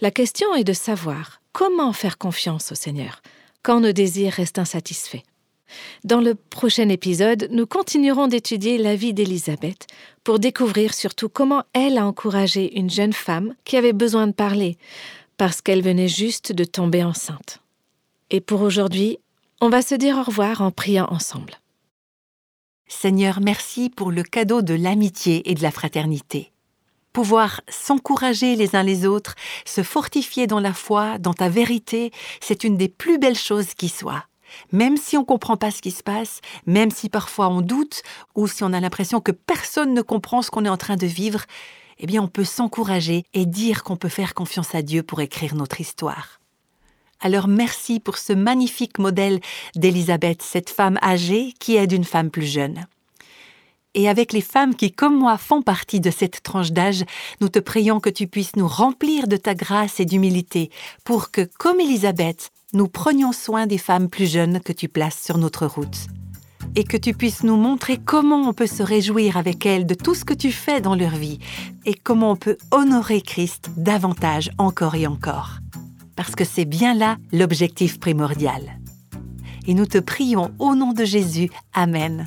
La 0.00 0.10
question 0.10 0.54
est 0.54 0.64
de 0.64 0.72
savoir 0.72 1.40
comment 1.52 1.92
faire 1.92 2.18
confiance 2.18 2.72
au 2.72 2.74
Seigneur 2.74 3.22
quand 3.62 3.80
nos 3.80 3.92
désirs 3.92 4.32
restent 4.32 4.58
insatisfaits. 4.58 5.22
Dans 6.04 6.20
le 6.20 6.34
prochain 6.34 6.88
épisode, 6.88 7.48
nous 7.50 7.66
continuerons 7.66 8.26
d'étudier 8.26 8.78
la 8.78 8.96
vie 8.96 9.14
d'Élisabeth 9.14 9.86
pour 10.24 10.38
découvrir 10.38 10.94
surtout 10.94 11.28
comment 11.28 11.64
elle 11.72 11.98
a 11.98 12.06
encouragé 12.06 12.78
une 12.78 12.90
jeune 12.90 13.12
femme 13.12 13.54
qui 13.64 13.76
avait 13.76 13.92
besoin 13.92 14.26
de 14.26 14.32
parler, 14.32 14.76
parce 15.36 15.60
qu'elle 15.60 15.82
venait 15.82 16.08
juste 16.08 16.52
de 16.52 16.64
tomber 16.64 17.02
enceinte. 17.02 17.60
Et 18.30 18.40
pour 18.40 18.62
aujourd'hui, 18.62 19.18
on 19.60 19.68
va 19.68 19.82
se 19.82 19.94
dire 19.94 20.16
au 20.16 20.22
revoir 20.22 20.60
en 20.60 20.70
priant 20.70 21.06
ensemble. 21.10 21.54
Seigneur, 22.88 23.40
merci 23.40 23.90
pour 23.90 24.10
le 24.10 24.22
cadeau 24.22 24.62
de 24.62 24.74
l'amitié 24.74 25.50
et 25.50 25.54
de 25.54 25.62
la 25.62 25.70
fraternité. 25.70 26.52
Pouvoir 27.12 27.60
s'encourager 27.68 28.56
les 28.56 28.74
uns 28.74 28.82
les 28.82 29.06
autres, 29.06 29.34
se 29.64 29.82
fortifier 29.82 30.46
dans 30.46 30.60
la 30.60 30.72
foi, 30.72 31.18
dans 31.18 31.34
ta 31.34 31.48
vérité, 31.48 32.10
c'est 32.40 32.64
une 32.64 32.76
des 32.76 32.88
plus 32.88 33.18
belles 33.18 33.36
choses 33.36 33.74
qui 33.74 33.88
soient. 33.88 34.24
Même 34.72 34.96
si 34.96 35.16
on 35.16 35.20
ne 35.20 35.26
comprend 35.26 35.56
pas 35.56 35.70
ce 35.70 35.82
qui 35.82 35.90
se 35.90 36.02
passe, 36.02 36.40
même 36.66 36.90
si 36.90 37.08
parfois 37.08 37.48
on 37.48 37.60
doute, 37.60 38.02
ou 38.34 38.46
si 38.46 38.64
on 38.64 38.72
a 38.72 38.80
l'impression 38.80 39.20
que 39.20 39.32
personne 39.32 39.94
ne 39.94 40.02
comprend 40.02 40.42
ce 40.42 40.50
qu'on 40.50 40.64
est 40.64 40.70
en 40.70 40.76
train 40.76 40.96
de 40.96 41.06
vivre, 41.06 41.44
eh 41.98 42.06
bien 42.06 42.22
on 42.22 42.28
peut 42.28 42.44
s'encourager 42.44 43.24
et 43.34 43.46
dire 43.46 43.84
qu'on 43.84 43.96
peut 43.96 44.08
faire 44.08 44.34
confiance 44.34 44.74
à 44.74 44.82
Dieu 44.82 45.02
pour 45.02 45.20
écrire 45.20 45.54
notre 45.54 45.80
histoire. 45.80 46.40
Alors 47.20 47.46
merci 47.46 48.00
pour 48.00 48.18
ce 48.18 48.32
magnifique 48.32 48.98
modèle 48.98 49.40
d'Élisabeth, 49.76 50.42
cette 50.42 50.70
femme 50.70 50.98
âgée 51.02 51.54
qui 51.60 51.76
aide 51.76 51.92
une 51.92 52.04
femme 52.04 52.30
plus 52.30 52.46
jeune. 52.46 52.86
Et 53.94 54.08
avec 54.08 54.32
les 54.32 54.40
femmes 54.40 54.74
qui, 54.74 54.90
comme 54.90 55.18
moi, 55.18 55.36
font 55.36 55.62
partie 55.62 56.00
de 56.00 56.10
cette 56.10 56.42
tranche 56.42 56.72
d'âge, 56.72 57.04
nous 57.40 57.48
te 57.48 57.58
prions 57.58 58.00
que 58.00 58.10
tu 58.10 58.26
puisses 58.26 58.56
nous 58.56 58.66
remplir 58.66 59.28
de 59.28 59.36
ta 59.36 59.54
grâce 59.54 60.00
et 60.00 60.06
d'humilité, 60.06 60.70
pour 61.04 61.30
que, 61.30 61.42
comme 61.58 61.78
Élisabeth, 61.78 62.50
nous 62.72 62.88
prenions 62.88 63.32
soin 63.32 63.66
des 63.66 63.78
femmes 63.78 64.08
plus 64.08 64.30
jeunes 64.30 64.60
que 64.60 64.72
tu 64.72 64.88
places 64.88 65.20
sur 65.22 65.38
notre 65.38 65.66
route. 65.66 66.06
Et 66.74 66.84
que 66.84 66.96
tu 66.96 67.12
puisses 67.12 67.42
nous 67.42 67.56
montrer 67.56 67.98
comment 67.98 68.48
on 68.48 68.52
peut 68.52 68.66
se 68.66 68.82
réjouir 68.82 69.36
avec 69.36 69.66
elles 69.66 69.86
de 69.86 69.94
tout 69.94 70.14
ce 70.14 70.24
que 70.24 70.34
tu 70.34 70.52
fais 70.52 70.80
dans 70.80 70.94
leur 70.94 71.16
vie, 71.16 71.38
et 71.84 71.94
comment 71.94 72.30
on 72.30 72.36
peut 72.36 72.56
honorer 72.70 73.20
Christ 73.20 73.70
davantage 73.76 74.50
encore 74.58 74.94
et 74.94 75.06
encore 75.06 75.58
parce 76.16 76.34
que 76.34 76.44
c'est 76.44 76.64
bien 76.64 76.94
là 76.94 77.16
l'objectif 77.32 77.98
primordial. 77.98 78.78
Et 79.66 79.74
nous 79.74 79.86
te 79.86 79.98
prions 79.98 80.52
au 80.58 80.74
nom 80.74 80.92
de 80.92 81.04
Jésus. 81.04 81.50
Amen. 81.72 82.26